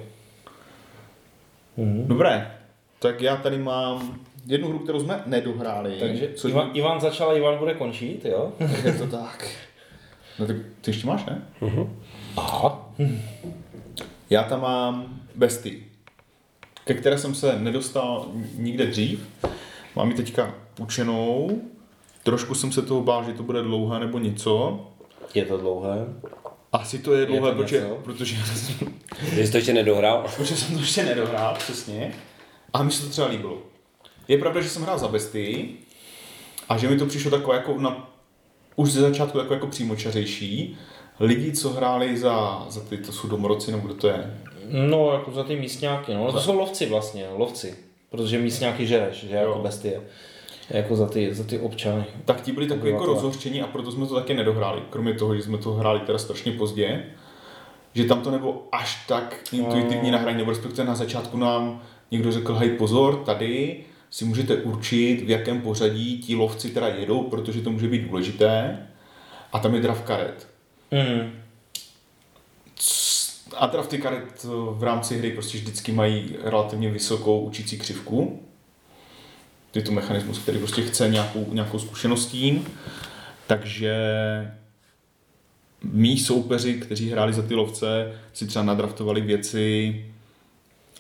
[1.77, 2.09] Mhm.
[2.09, 2.51] Dobré,
[2.99, 5.97] tak já tady mám jednu hru, kterou jsme nedohráli.
[6.01, 8.53] Takže což Ivan, Ivan začal, Ivan bude končit, jo?
[8.85, 9.49] je to tak.
[10.41, 11.43] No tak ty ještě máš, ne?
[12.37, 12.91] Aha.
[14.31, 15.85] Já tam mám Besty,
[16.85, 19.29] ke které jsem se nedostal nikde dřív.
[19.97, 21.61] Mám ji teďka učenou
[22.23, 24.81] Trošku jsem se toho bál, že to bude dlouhé nebo něco.
[25.35, 26.07] Je to dlouhé.
[26.73, 28.37] Asi to je dlouhé, to protože, protože,
[29.35, 30.27] Že jsi to ještě nedohrál?
[30.37, 32.15] protože jsem to ještě nedohrál, přesně.
[32.73, 33.59] A mi se to třeba líbilo.
[34.29, 35.79] Je pravda, že jsem hrál za bestii
[36.69, 38.10] a že mi to přišlo takové jako na,
[38.77, 40.77] už ze začátku takové jako přímočařejší.
[41.21, 44.35] Lidi, co hráli za, za ty, to jsou domorodci, nebo kdo to je?
[44.69, 46.33] No, jako za ty místňáky, no.
[46.33, 47.75] To jsou lovci vlastně, lovci.
[48.11, 49.59] Protože místňáky žereš, že jako Jo.
[49.63, 50.01] bestie.
[50.71, 52.05] Jako za ty, za ty občany.
[52.25, 54.83] tak ti byli takový jako rozhořčení a proto jsme to taky nedohráli.
[54.91, 57.05] Kromě toho, že jsme to hráli teda strašně pozdě,
[57.95, 62.33] že tam to nebylo až tak intuitivní na hraní, nebo respektive na začátku nám někdo
[62.33, 67.61] řekl, hej pozor, tady si můžete určit, v jakém pořadí ti lovci teda jedou, protože
[67.61, 68.79] to může být důležité.
[69.53, 70.49] A tam je draft karet.
[70.91, 71.33] Mm.
[73.57, 78.43] A drafty karet eh, v rámci hry prostě vždycky mají relativně vysokou učící křivku.
[79.75, 82.67] Je to mechanismus, který prostě chce nějakou, nějakou zkušenost tím.
[83.47, 83.95] Takže
[85.83, 90.05] mý soupeři, kteří hráli za ty lovce, si třeba nadraftovali věci,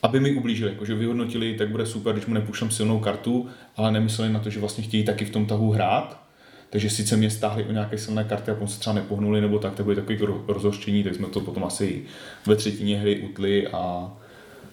[0.02, 4.32] aby mi ublížili, jakože vyhodnotili, tak bude super, když mu nepušlem silnou kartu, ale nemysleli
[4.32, 6.22] na to, že vlastně chtějí taky v tom tahu hrát.
[6.70, 9.74] Takže sice mě stáhli o nějaké silné karty a potom se třeba nepohnuli nebo tak,
[9.74, 12.02] tak byly takový ro- rozhořčení, tak jsme to potom asi
[12.46, 14.12] ve třetině hry utli a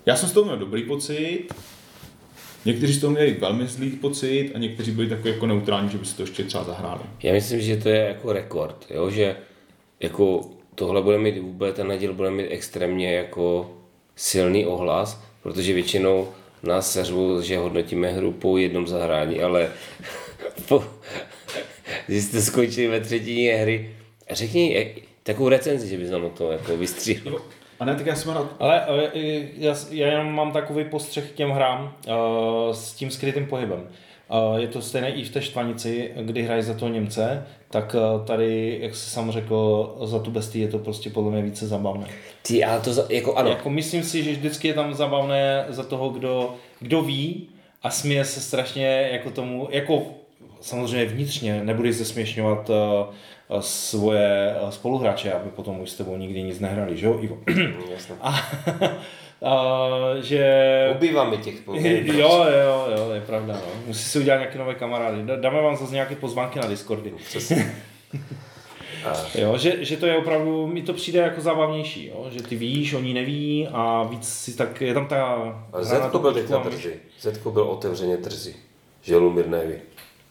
[0.06, 1.48] já jsem z toho měl dobrý pocit.
[2.66, 6.06] Někteří z toho měli velmi zlý pocit a někteří byli takový jako neutrální, že by
[6.06, 7.02] si to ještě třeba zahráli.
[7.24, 9.10] Já myslím, že to je jako rekord, jo?
[9.10, 9.36] že
[10.00, 13.77] jako tohle bude mít vůbec, ten díl bude mít extrémně jako
[14.18, 16.28] silný ohlas, protože většinou
[16.64, 19.70] nás seřvou, že hodnotíme hru po jednom zahrání, ale
[20.68, 20.84] po,
[22.08, 23.96] když jste skončili ve třetině hry,
[24.32, 27.42] řekni jak- takovou recenzi, že bys nám o to jako vystříhl.
[27.80, 28.56] A ne, tak já jsem rád.
[28.60, 28.88] Ale
[29.58, 32.14] já, já jenom mám takový postřeh k těm hrám uh,
[32.74, 33.88] s tím skrytým pohybem.
[34.58, 38.78] Je to stejné i v té štvanici, kdy hrají za toho Němce, tak uh, tady,
[38.82, 42.08] jak jsi sám řekl, za tu bestii je to prostě podle mě více zabavné.
[42.42, 45.84] Ty, ale to za, jako ano, Jako myslím si, že vždycky je tam zabavné za
[45.84, 47.50] toho, kdo, kdo ví
[47.84, 50.04] a směje se strašně jako tomu, jako
[50.62, 52.76] samozřejmě vnitřně, nebudeš zesměšňovat uh,
[53.60, 57.38] svoje uh, spoluhráče, aby potom už s tebou nikdy nic nehrali, že jo, Ivo?
[57.92, 58.16] jasně.
[58.22, 58.42] A,
[59.46, 59.88] a
[60.22, 60.90] že...
[60.96, 63.82] Ubývá mi těch Jo, jo, jo, je pravda, no.
[63.86, 65.24] Musí si udělat nějaké nové kamarády.
[65.24, 67.14] Dá- Dáme vám zase nějaké pozvánky na Discordy.
[67.26, 67.76] Přesně.
[69.36, 72.28] Jo, že, že to je opravdu, mi to přijde jako zábavnější, jo?
[72.32, 75.38] že ty víš, oni neví a víc si tak, je tam ta...
[75.74, 76.76] Na Zetko byl počku teďka a myš.
[76.76, 76.90] drzý.
[77.22, 78.56] Zetko byl otevřeně drzý.
[79.02, 79.74] Že Lumír neví.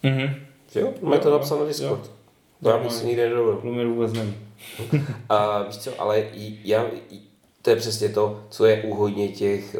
[0.03, 0.35] Mhm.
[0.73, 0.93] Že jo?
[1.03, 1.69] Má to Jo, napsáno na jo.
[1.69, 2.11] Discord.
[2.63, 3.61] To já bych si nikdy nedovolil.
[3.65, 4.35] Lumír vůbec neví.
[5.29, 6.85] A víš co, ale i- já,
[7.67, 9.77] to je přesně to, co je u hodně těch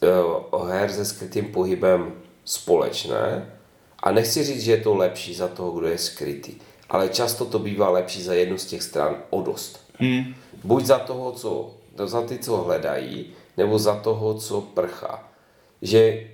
[0.00, 2.12] uh, uh, her se skrytým pohybem
[2.44, 3.52] společné.
[3.98, 6.54] A nechci říct, že je to lepší za toho, kdo je skrytý,
[6.88, 9.80] ale často to bývá lepší za jednu z těch stran o dost.
[9.94, 10.34] Hmm.
[10.64, 11.74] Buď za toho, co,
[12.04, 13.26] za ty, co hledají,
[13.56, 15.28] nebo za toho, co prchá.
[15.82, 16.30] Že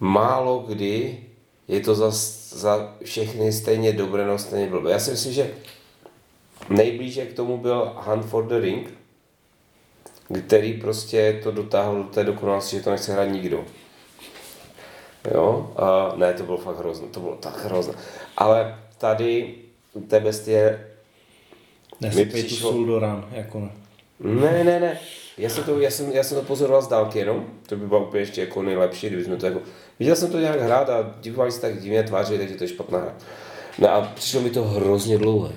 [0.00, 1.24] málo kdy
[1.68, 2.10] je to za,
[2.56, 4.90] za všechny stejně dobré nebo stejně blbé.
[4.90, 5.50] Já si myslím, že
[6.70, 8.94] nejblíže k tomu byl Hunt for the Ring,
[10.46, 13.64] který prostě to dotáhl do té dokonalosti, že to nechce hrát nikdo.
[15.34, 17.94] Jo, a ne, to bylo fakt hrozné, to bylo tak hrozné.
[18.36, 19.54] Ale tady
[20.08, 20.86] té bestie
[22.00, 23.70] tu přišlo- do ran, jako ne.
[24.20, 24.98] ne, ne, ne.
[25.38, 27.46] Já jsem to, já jsem, já jsem to pozoroval z dálky jenom.
[27.66, 29.60] To by bylo úplně ještě jako nejlepší, kdybychom to jako...
[29.98, 32.98] Viděl jsem to nějak hrát a divovali se tak divně tváři, takže to je špatná
[32.98, 33.14] hra.
[33.78, 35.52] No a přišlo mi to hrozně dlouhé.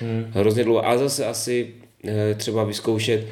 [0.00, 0.32] Hmm.
[0.34, 0.82] Hrozně dlouhé.
[0.82, 1.74] A zase asi
[2.04, 3.26] eh, třeba vyzkoušet,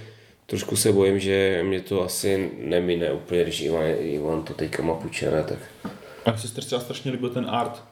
[0.46, 4.94] trošku se bojím, že mě to asi nemine úplně, když Ivan, Ivan to teďka má
[4.94, 5.58] půjčené, tak...
[6.24, 7.82] A se třeba strašně líbil ten art.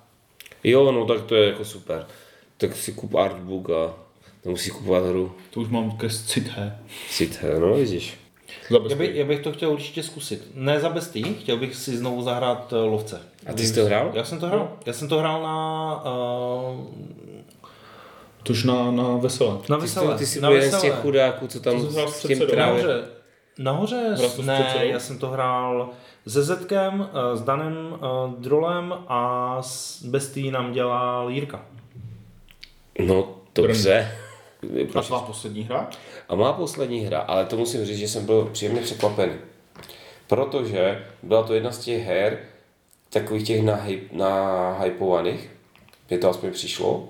[0.65, 2.07] Jo, no tak to je jako super.
[2.57, 3.95] Tak si kup artbook a
[4.45, 5.33] nemusí kupovat hru.
[5.51, 6.79] To už mám ke cité.
[7.11, 8.19] Cithe, no vidíš.
[8.89, 10.51] Já, by, já bych to chtěl určitě zkusit.
[10.55, 13.21] Ne za bestii, chtěl bych si znovu zahrát uh, lovce.
[13.47, 14.11] A ty jsi to hrál?
[14.15, 14.79] Já jsem to hrál.
[14.87, 16.87] Já jsem to hrál na, uh,
[18.43, 19.59] Tož na, na veselé.
[19.69, 20.13] na Ty, veselé.
[20.13, 20.93] ty, ty jsi na byl jeden z veselé.
[20.93, 22.85] těch chudáků, co tam To s tím trávě.
[23.59, 24.91] Nahoře, ne, předsedou?
[24.91, 25.89] já jsem to hrál
[26.27, 27.99] se Zetkem, eh, s Danem eh,
[28.39, 31.65] Drolem a s Bestí nám dělal Jirka.
[33.07, 34.13] No, dobře.
[34.95, 35.91] A tvá poslední hra?
[36.29, 39.33] A má poslední hra, ale to musím říct, že jsem byl příjemně překvapený.
[40.27, 42.39] Protože byla to jedna z těch her,
[43.11, 45.51] takových těch nahyp, nahypovaných,
[46.11, 47.09] mě to aspoň přišlo.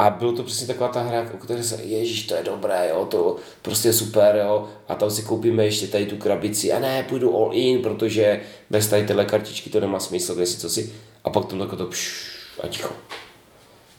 [0.00, 3.04] A bylo to přesně taková ta hra, o které se, ježíš, to je dobré, jo,
[3.10, 7.02] to prostě je super, jo, a tam si koupíme ještě tady tu krabici, a ne,
[7.08, 8.40] půjdu all in, protože
[8.70, 10.92] bez tady téhle kartičky to nemá smysl, kde si co si.
[11.24, 12.30] a pak tam takové to pš,
[12.62, 12.94] a ticho.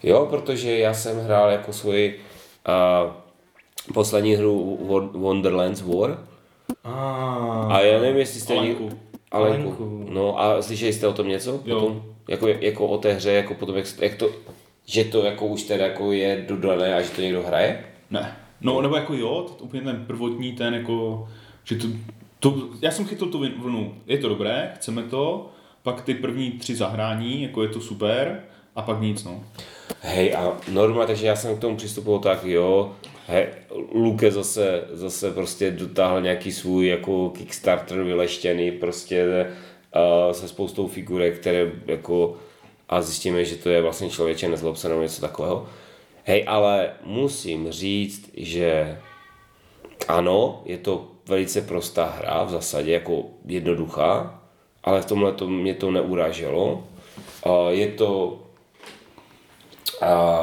[0.03, 2.19] Jo, protože já jsem hrál jako svoji
[3.05, 3.11] uh,
[3.93, 6.25] poslední hru Won- Wonderlands War
[6.83, 8.53] A, a já nevím, jestli jste...
[8.53, 8.89] Alenku.
[9.31, 9.67] Alenku.
[9.67, 10.05] Alenku.
[10.09, 11.59] No a slyšeli jste o tom něco?
[11.65, 11.79] Jo.
[11.79, 12.03] Potom?
[12.27, 14.29] Jako, jako o té hře, jako potom, jak, jak to,
[14.85, 17.85] že to jako už teda jako je dodané a že to někdo hraje?
[18.09, 18.37] Ne.
[18.61, 21.27] No, nebo jako jo, to, úplně ten prvotní, ten jako,
[21.63, 21.87] že to,
[22.39, 25.49] to, já jsem chytl tu vlnu, je to dobré, chceme to,
[25.83, 28.43] pak ty první tři zahrání, jako je to super,
[28.75, 29.43] a pak nic, no.
[30.01, 32.95] Hej, a normálně, takže já jsem k tomu přistupoval tak, jo,
[33.27, 33.47] hej,
[33.93, 39.45] Luke zase, zase prostě dotáhl nějaký svůj jako Kickstarter vyleštěný, prostě
[39.95, 42.37] uh, se spoustou figurek, které jako
[42.91, 45.69] a zjistíme, že to je vlastně člověče nezlob se nebo něco takového.
[46.23, 48.99] Hej, ale musím říct, že
[50.07, 54.41] ano, je to velice prostá hra v zásadě, jako jednoduchá,
[54.83, 56.83] ale v tomhle to mě to neuráželo.
[57.69, 58.39] Je to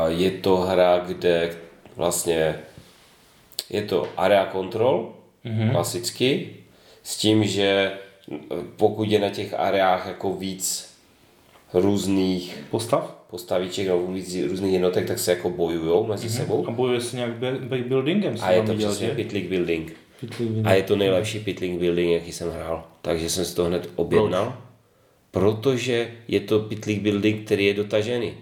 [0.08, 1.56] je to hra, kde
[1.96, 2.60] vlastně
[3.70, 5.12] je to area control,
[5.44, 5.70] mm-hmm.
[5.70, 6.56] klasicky,
[7.02, 7.92] s tím, že
[8.76, 10.87] pokud je na těch areách jako víc
[11.74, 13.18] různých Postav?
[13.30, 14.06] postaviček nebo
[14.48, 16.36] různých jednotek, tak se jako bojujou mezi mm-hmm.
[16.36, 16.68] sebou.
[16.68, 18.34] A bojuje se nějak back- backbuildingem.
[18.40, 19.14] A je to viděl, přesně že?
[19.14, 19.96] pitlík building.
[20.20, 22.84] Pitlík A je to nejlepší pitlík building, jaký jsem hrál.
[23.02, 24.56] Takže jsem si to hned objednal.
[25.30, 28.34] Protože je to pitlík building, který je dotažený.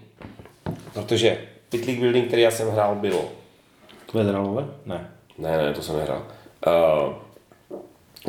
[0.93, 1.37] Protože
[1.69, 3.31] pitlík building, který já jsem hrál, bylo
[4.05, 4.67] Kvedralové?
[4.85, 5.11] Ne.
[5.37, 6.27] Ne, ne, to jsem nehrál.
[6.67, 7.13] Uh,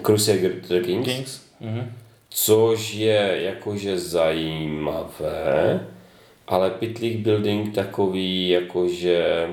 [0.05, 0.53] Crusader
[0.84, 1.42] Kings, Kings?
[1.61, 1.92] Mhm.
[2.28, 5.86] Což je jakože zajímavé,
[6.48, 9.48] ale pitlík building takový jakože...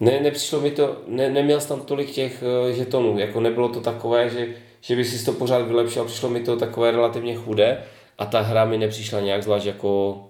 [0.00, 3.80] Ne, nepřišlo mi to, ne, neměl jsem tam tolik těch uh, žetonů, jako nebylo to
[3.80, 4.48] takové, že,
[4.80, 7.78] že by si to pořád vylepšil, přišlo mi to takové relativně chudé
[8.18, 10.24] a ta hra mi nepřišla nějak zvlášť jako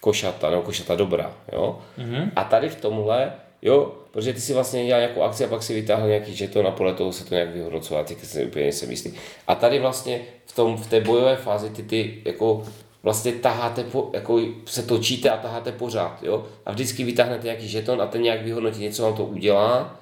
[0.00, 1.78] košata, nebo košata dobrá, jo.
[1.98, 2.30] Mm-hmm.
[2.36, 3.32] A tady v tomhle,
[3.62, 6.70] jo, protože ty si vlastně dělal nějakou akci a pak si vytáhl nějaký žeton a
[6.70, 9.12] podle toho se to nějak vyhodnocuje a ty si úplně nejsem jistý.
[9.46, 12.62] A tady vlastně v, tom, v té bojové fázi ty, ty jako
[13.02, 16.46] vlastně taháte, po, jako se točíte a taháte pořád, jo.
[16.66, 20.00] A vždycky vytáhnete nějaký žeton a ten nějak vyhodnotí, něco vám to udělá.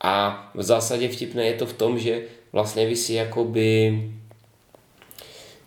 [0.00, 4.02] A v zásadě vtipné je to v tom, že vlastně vy si jakoby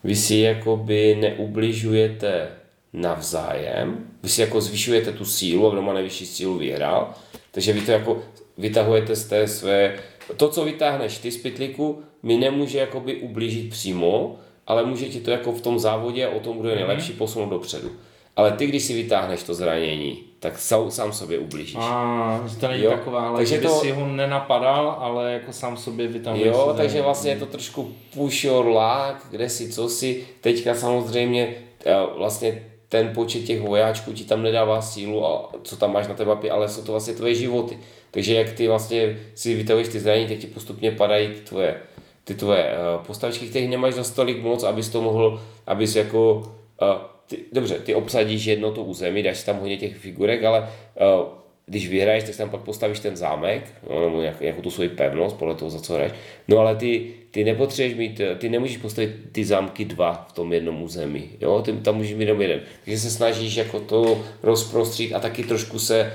[0.03, 2.47] vy si jakoby neubližujete
[2.93, 7.13] navzájem, vy si jako zvyšujete tu sílu a kdo má nejvyšší sílu vyhrál,
[7.51, 8.17] takže vy to jako
[8.57, 9.95] vytahujete z té své,
[10.37, 14.35] to, co vytáhneš ty z pytlíku, mi nemůže jakoby ublížit přímo,
[14.67, 17.91] ale může ti to jako v tom závodě o tom, kdo je nejlepší, posunout dopředu.
[18.35, 21.75] Ale ty, když si vytáhneš to zranění, tak sám, sám sobě ublížíš.
[21.79, 25.53] A že to není Jo, taková, ale takže že to- si ho nenapadal, ale jako
[25.53, 26.47] sám sobě vytahuješ.
[26.47, 27.03] Jo, si takže zranění.
[27.05, 30.23] vlastně je to trošku push your luck, kde si, co si.
[30.41, 35.93] Teďka samozřejmě eh, vlastně ten počet těch vojáčků ti tam nedává sílu, a co tam
[35.93, 37.77] máš na té mapě, ale jsou to vlastně tvoje životy.
[38.11, 41.81] Takže jak ty vlastně si vytahuješ ty zranění, tak ti postupně padají ty tvoje,
[42.23, 42.77] ty tvoje eh,
[43.07, 46.85] postavičky, kterých nemáš za tolik moc, abys to mohl, abys jako eh,
[47.29, 51.38] ty, dobře, ty obsadíš jedno to území, dáš tam hodně těch figurek, ale uh,
[51.69, 54.89] když vyhraješ, tak si tam pak postavíš ten zámek, no, nebo nějak, nějakou tu svoji
[54.89, 56.13] pevnost, podle toho, za co hraješ.
[56.47, 60.81] No ale ty, ty nepotřebuješ mít, ty nemůžeš postavit ty zámky dva v tom jednom
[60.81, 62.61] území, jo, ty, tam můžeš mít jenom jeden.
[62.85, 66.13] Takže se snažíš jako to rozprostřít a taky trošku se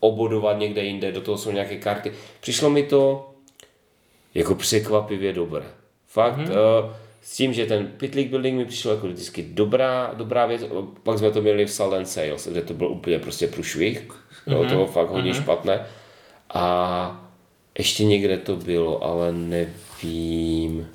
[0.00, 2.12] obodovat někde jinde, do toho jsou nějaké karty.
[2.40, 3.30] Přišlo mi to
[4.34, 5.64] jako překvapivě dobré.
[6.06, 6.84] Fakt, mm-hmm.
[6.84, 6.92] uh,
[7.22, 10.62] s tím, že ten pitlík building mi přišel jako vždycky dobrá, dobrá věc,
[11.02, 14.08] pak jsme to měli v Salt Sales, kde to byl úplně prostě průšvih,
[14.46, 14.66] mm-hmm.
[14.66, 15.42] bylo to fakt hodně mm-hmm.
[15.42, 15.86] špatné.
[16.54, 17.22] A
[17.78, 20.88] ještě někde to bylo, ale nevím.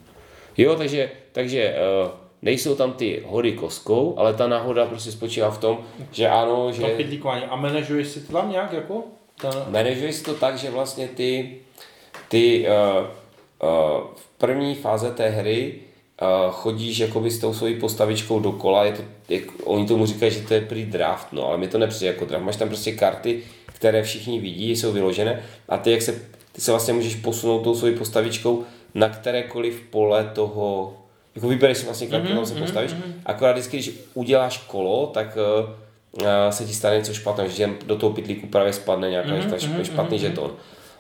[0.58, 2.12] Jo, takže, takže uh,
[2.42, 5.78] nejsou tam ty hory koskou, ale ta náhoda prostě spočívá v tom,
[6.12, 6.82] že ano, že...
[6.82, 7.52] To.
[7.52, 9.04] A manažuješ si to tam nějak jako?
[9.42, 9.52] Ten...
[9.68, 11.58] Manažuješ si to tak, že vlastně ty,
[12.28, 13.06] ty uh,
[13.70, 15.80] uh, v první fáze té hry
[16.52, 20.54] chodíš jakoby s tou svojí postavičkou dokola, je to, jak, oni tomu říkají, že to
[20.54, 24.04] je prý draft, no, ale mi to nepřijde jako draft, máš tam prostě karty, které
[24.04, 26.22] všichni vidí, jsou vyložené a ty, jak se,
[26.52, 28.64] ty se vlastně můžeš posunout tou svojí postavičkou
[28.96, 30.94] na kterékoliv pole toho,
[31.36, 32.92] jako vybereš si vlastně kartu, mm-hmm, tam se postavíš,
[33.26, 38.14] akorát vždycky, když uděláš kolo, tak uh, se ti stane něco špatného, že do toho
[38.14, 40.52] pytlíku právě spadne nějaký mm-hmm, špatný žeton.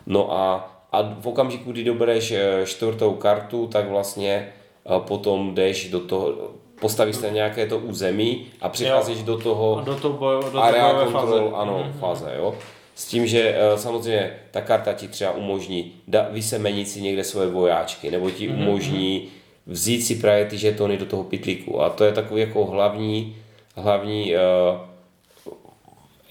[0.05, 4.60] No a, a v okamžiku, kdy dobereš eh, čtvrtou kartu, tak vlastně eh,
[4.99, 6.33] potom jdeš do toho,
[6.79, 10.51] postavíš se na nějaké to území a přicházíš do toho A do toho bojo, do
[10.51, 11.55] toho area bojové control, fáze.
[11.55, 12.55] ano, fáze, jo.
[12.95, 17.47] S tím, že eh, samozřejmě ta karta ti třeba umožní da, vysemenit si někde svoje
[17.47, 19.27] vojáčky, nebo ti umožní
[19.65, 21.81] vzít si právě ty žetony do toho pitlíku.
[21.81, 23.35] A to je takový jako hlavní,
[23.75, 24.41] hlavní uh,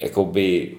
[0.00, 0.74] jakoby,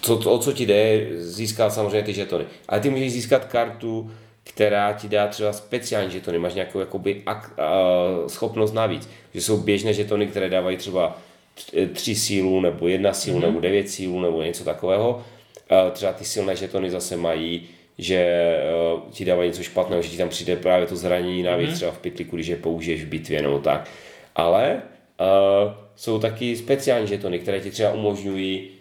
[0.00, 2.44] co, o co ti jde, získat samozřejmě ty žetony.
[2.68, 4.10] Ale ty můžeš získat kartu,
[4.48, 9.56] která ti dá třeba speciální žetony, máš nějakou jakoby ak, uh, schopnost navíc, že jsou
[9.56, 11.18] běžné žetony, které dávají třeba
[11.56, 13.42] tř- tři sílu, nebo jedna sílu, mm-hmm.
[13.42, 15.24] nebo devět sílu, nebo něco takového.
[15.70, 17.68] Uh, třeba ty silné žetony zase mají,
[17.98, 18.50] že
[18.94, 21.74] uh, ti dávají něco špatného, že ti tam přijde právě to zranění navíc, mm-hmm.
[21.74, 23.88] třeba v pytliku, když je použiješ v bitvě nebo tak.
[24.36, 24.82] Ale
[25.20, 28.75] uh, jsou taky speciální žetony, které ti třeba umožňují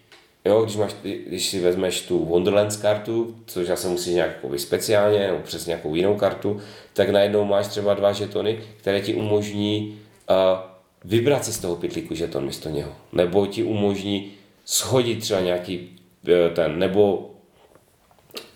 [0.45, 0.95] Jo, když, máš,
[1.27, 5.95] když si vezmeš tu Wonderlands kartu, což zase musíš nějak jakoby speciálně nebo přes nějakou
[5.95, 6.59] jinou kartu,
[6.93, 9.99] tak najednou máš třeba dva žetony, které ti umožní
[10.29, 10.35] uh,
[11.03, 12.91] vybrat si z toho pytlíku žeton místo něho.
[13.13, 14.31] Nebo ti umožní
[14.65, 15.89] schodit třeba nějaký
[16.27, 17.31] uh, ten, nebo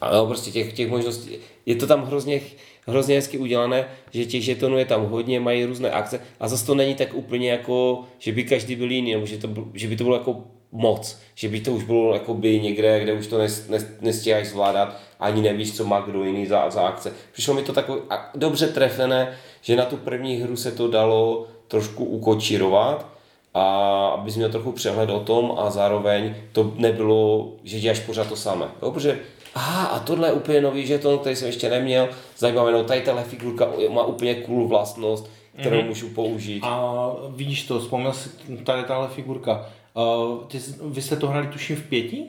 [0.01, 2.41] ale prostě těch, těch možností, je to tam hrozně,
[2.87, 6.75] hrozně hezky udělané, že těch žetonů je tam hodně, mají různé akce a zase to
[6.75, 10.03] není tak úplně jako, že by každý byl jiný, nebo že, to, že by to
[10.03, 13.87] bylo jako moc, že by to už bylo jakoby někde, kde už to nes, nes,
[14.01, 17.13] nestíháš zvládat, ani nevíš, co má kdo jiný za, za akce.
[17.31, 18.01] Přišlo mi to takové
[18.35, 23.19] dobře trefené, že na tu první hru se to dalo trošku ukočírovat,
[23.53, 23.63] a
[24.07, 28.65] abys měl trochu přehled o tom a zároveň to nebylo, že děláš pořád to samé.
[28.81, 29.19] Jo, protože
[29.55, 33.23] aha, a tohle je úplně nový žeton, který jsem ještě neměl, zajímavé, no tady tahle
[33.23, 35.29] figurka má úplně cool vlastnost,
[35.59, 35.87] kterou mm-hmm.
[35.87, 36.63] můžu použít.
[36.65, 38.29] A vidíš to, vzpomněl si
[38.63, 39.65] tady tahle figurka.
[39.99, 42.23] Uh, ty, vy jste to hrali tuším v pěti?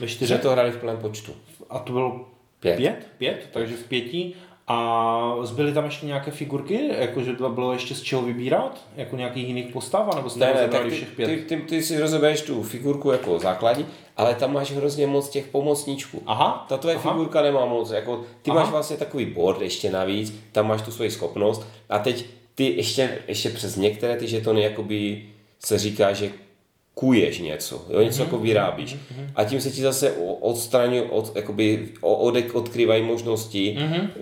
[0.00, 0.40] Ve Že čtyřech?
[0.42, 1.32] to hrali v plném počtu.
[1.70, 2.26] A to bylo
[2.60, 2.76] Pět.
[2.76, 3.06] pět?
[3.18, 4.32] Pět, takže v pěti.
[4.66, 8.80] A zbyly tam ještě nějaké figurky, jakože to bylo ještě z čeho vybírat?
[8.96, 11.26] Jako nějakých jiných postav, nebo jste Ne, ne, tak ty, všech pět?
[11.26, 13.86] ty, ty, ty si rozebereš tu figurku jako základní,
[14.16, 16.22] ale tam máš hrozně moc těch pomocníčků.
[16.26, 17.10] Aha, Ta tvoje aha.
[17.12, 18.60] figurka nemá moc, jako ty Aha.
[18.60, 23.18] máš vlastně takový board ještě navíc, tam máš tu svoji schopnost a teď ty ještě,
[23.28, 25.26] ještě přes některé ty žetony jakoby
[25.64, 26.30] se říká, že
[26.94, 28.96] kuješ něco, jo, něco jako vyrábíš.
[29.36, 33.78] A tím se ti zase odstraňují, od, jakoby o- odek odkrývají možnosti,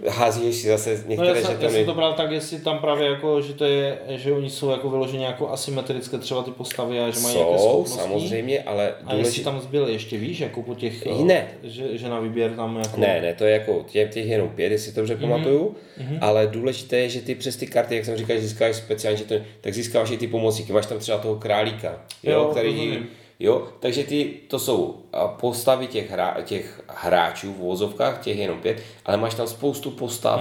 [0.08, 1.72] házíš si zase No některé já, jsem, já žetony.
[1.72, 4.90] jsem to bral tak, jestli tam právě jako, že to je, že oni jsou jako
[4.90, 7.98] vyloženě jako asymetrické třeba ty postavy a že mají nějaké Jsou, schopnosti.
[7.98, 11.48] samozřejmě, ale A jestli tam zbyly ještě víš, jako po těch, Ne.
[11.62, 13.00] že, že na výběr tam jako...
[13.00, 15.22] Ne, ne, to je jako těch, těch jenom pět, jestli to dobře Mhm.
[15.30, 15.76] pamatuju,
[16.20, 19.24] ale důležité je, že ty přes ty karty, jak jsem říkal, že získáš speciálně, že
[19.24, 20.72] to, tak získáváš i ty pomocníky.
[20.72, 21.88] Máš tam třeba toho králíka,
[22.22, 23.08] jo, Jo, který, rozumím.
[23.40, 25.02] jo, takže ty, to jsou
[25.40, 30.40] postavy těch, hra, těch hráčů v vozovkách, těch jenom pět, ale máš tam spoustu postav.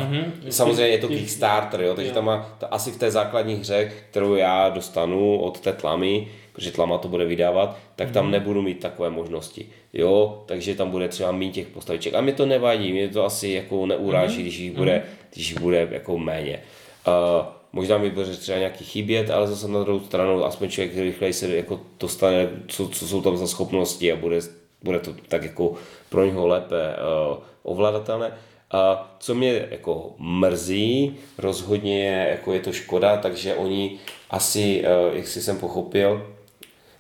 [0.50, 2.16] Samozřejmě je to Kickstarter, jo, takže jo.
[2.16, 6.72] tam má, to asi v té základní hře, kterou já dostanu od té tlamy, protože
[6.72, 9.66] tlama to bude vydávat, tak tam nebudu mít takové možnosti.
[9.94, 12.14] Jo, takže tam bude třeba méně těch postaviček.
[12.14, 15.04] A mi to nevadí, mě to asi jako neuráží, když jich bude,
[15.34, 16.60] když jich bude jako méně.
[17.08, 21.34] Uh, možná mi bude třeba nějaký chybět, ale zase na druhou stranu aspoň člověk rychleji
[21.34, 24.40] se jako dostane, co, co jsou tam za schopnosti a bude,
[24.84, 25.74] bude to tak jako
[26.10, 28.32] pro něho lépe uh, ovladatelné.
[28.72, 34.00] A co mě jako mrzí, rozhodně je, jako je to škoda, takže oni
[34.30, 36.28] asi, eh, jak si jsem pochopil,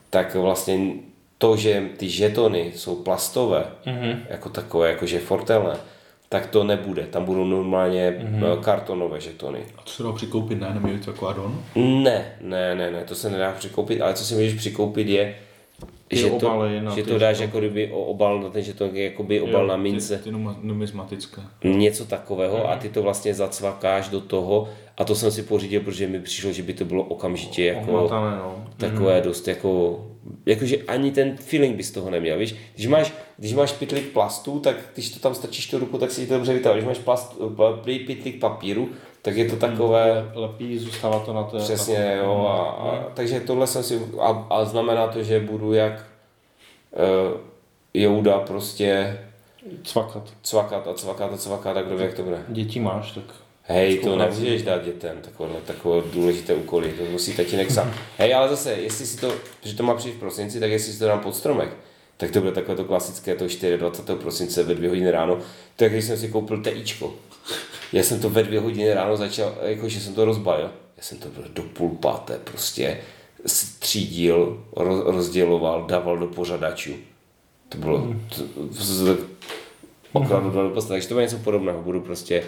[0.10, 0.94] tak vlastně
[1.38, 4.18] to, že ty žetony jsou plastové, mm-hmm.
[4.30, 5.78] jako takové, jakože fortelné,
[6.32, 7.04] tak to nebude.
[7.04, 8.60] Tam budou normálně mm-hmm.
[8.60, 9.60] kartonové žetony.
[9.78, 10.82] A to se dá přikoupit, ne?
[10.88, 11.64] Je to jako add-on?
[11.76, 15.36] Ne, ne, ne, ne, to se nedá přikoupit, ale co si můžeš přikoupit je,
[16.12, 17.48] že to, na že to dáš žetony.
[17.48, 20.18] jako kdyby obal na ten žeton, jakoby obal na mince.
[20.18, 20.32] Ty, ty
[20.62, 21.42] numismatické.
[21.64, 26.08] něco takového a ty to vlastně zacvakáš do toho a to jsem si pořídil, protože
[26.08, 28.66] mi přišlo, že by to bylo okamžitě jako Ohmatané, no.
[28.78, 30.02] takové dost jako,
[30.46, 32.56] jakože ani ten feeling bys toho neměl, víš?
[32.76, 36.28] Když máš, když máš pytlík plastu, tak když to tam strčíš tu ruku, tak si
[36.28, 36.78] to dobře vytáhne.
[36.78, 37.38] Když máš plast,
[37.86, 38.90] pytlík papíru,
[39.22, 41.58] tak je to takové, Lepí, zůstává to na to.
[41.58, 45.94] přesně, jo, a, a, takže tohle jsem si, a, a znamená to, že budu jak
[45.94, 47.40] uh,
[47.94, 49.20] Jouda prostě
[49.84, 50.30] Cvakat.
[50.44, 52.46] cvakat a cvakat a cvakat a kdo ví, jak to bude.
[52.48, 53.24] Děti máš, tak...
[53.64, 57.94] Hej, to nemůžeš dát dětem, takové, takové důležité úkoly, to musí tatínek sám.
[58.18, 61.00] Hej, ale zase, jestli si to, protože to má přijít v prosinci, tak jestli si
[61.00, 61.70] to dám pod stromek,
[62.18, 63.46] tak to bude takové to klasické, to
[63.78, 64.20] 24.
[64.20, 65.40] prosince ve dvě hodiny ráno,
[65.76, 67.14] tak když jsem si koupil TIčko.
[67.94, 70.72] Já jsem to ve dvě hodiny ráno začal, jakože jsem to rozbalil.
[70.98, 73.02] Já jsem to byl do půl páté, prostě
[73.46, 76.94] střídil, roz, rozděloval, dával do pořadačů.
[77.70, 78.44] To bylo, to,
[79.06, 79.18] to,
[80.14, 82.44] opravdu dal do takže to bude něco podobného, budu prostě,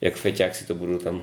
[0.00, 1.22] jak feťák si to budu tam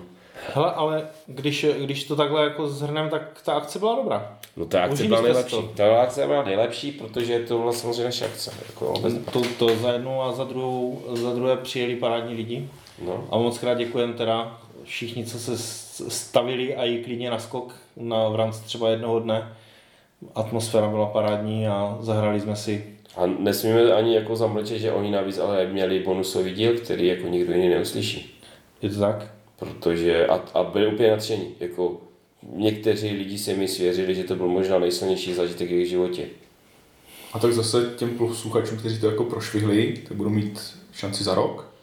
[0.53, 4.37] Hele, ale když, když to takhle jako zhrneme, tak ta akce byla dobrá.
[4.57, 5.51] No ta akce Užili byla nejlepší.
[5.55, 5.71] to?
[5.75, 8.51] Ta akce byla nejlepší, protože to byla samozřejmě naše akce.
[8.67, 8.93] Jako.
[9.31, 12.69] To, to za jednu a za druhou, za druhé přijeli parádní lidi.
[13.05, 13.27] No.
[13.31, 15.57] A moc krát děkujeme teda všichni, co se
[16.09, 19.55] stavili a i klidně na skok na, v rámci třeba jednoho dne.
[20.35, 22.97] Atmosféra byla parádní a zahrali jsme si.
[23.15, 27.53] A nesmíme ani jako zamlčet, že oni navíc ale měli bonusový díl, který jako nikdo
[27.53, 28.39] jiný neuslyší.
[28.81, 29.33] Je to tak?
[29.59, 31.55] Protože, a, a byli úplně nadšení.
[31.59, 32.01] Jako
[32.53, 36.25] někteří lidi se mi svěřili, že to byl možná nejsilnější zážitek v jejich životě.
[37.33, 41.76] A tak zase těm posluchačům, kteří to jako prošvihli, tak budou mít šanci za rok.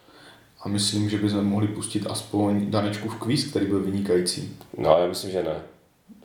[0.64, 4.56] A myslím, že bychom mohli pustit aspoň Danečku v kvíz, který byl vynikající.
[4.78, 5.54] No, já myslím, že ne.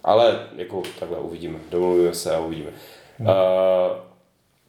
[0.04, 1.60] Ale jako takhle uvidíme.
[1.72, 2.70] Domluvíme se a uvidíme.
[3.20, 3.28] Uh,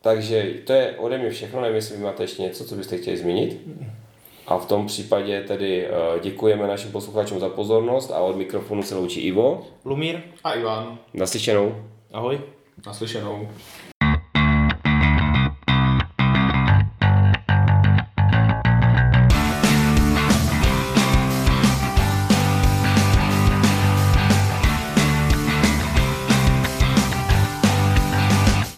[0.03, 1.61] takže to je ode mě všechno.
[1.61, 3.61] Nevím, jestli vy máte ještě něco, co byste chtěli zmínit.
[4.47, 8.95] A v tom případě tedy uh, děkujeme našim posluchačům za pozornost a od mikrofonu se
[8.95, 9.67] loučí Ivo.
[9.85, 11.85] Lumír, A Ivan, Naslyšenou.
[12.13, 12.41] ahoj.
[12.87, 13.49] naslyšenou.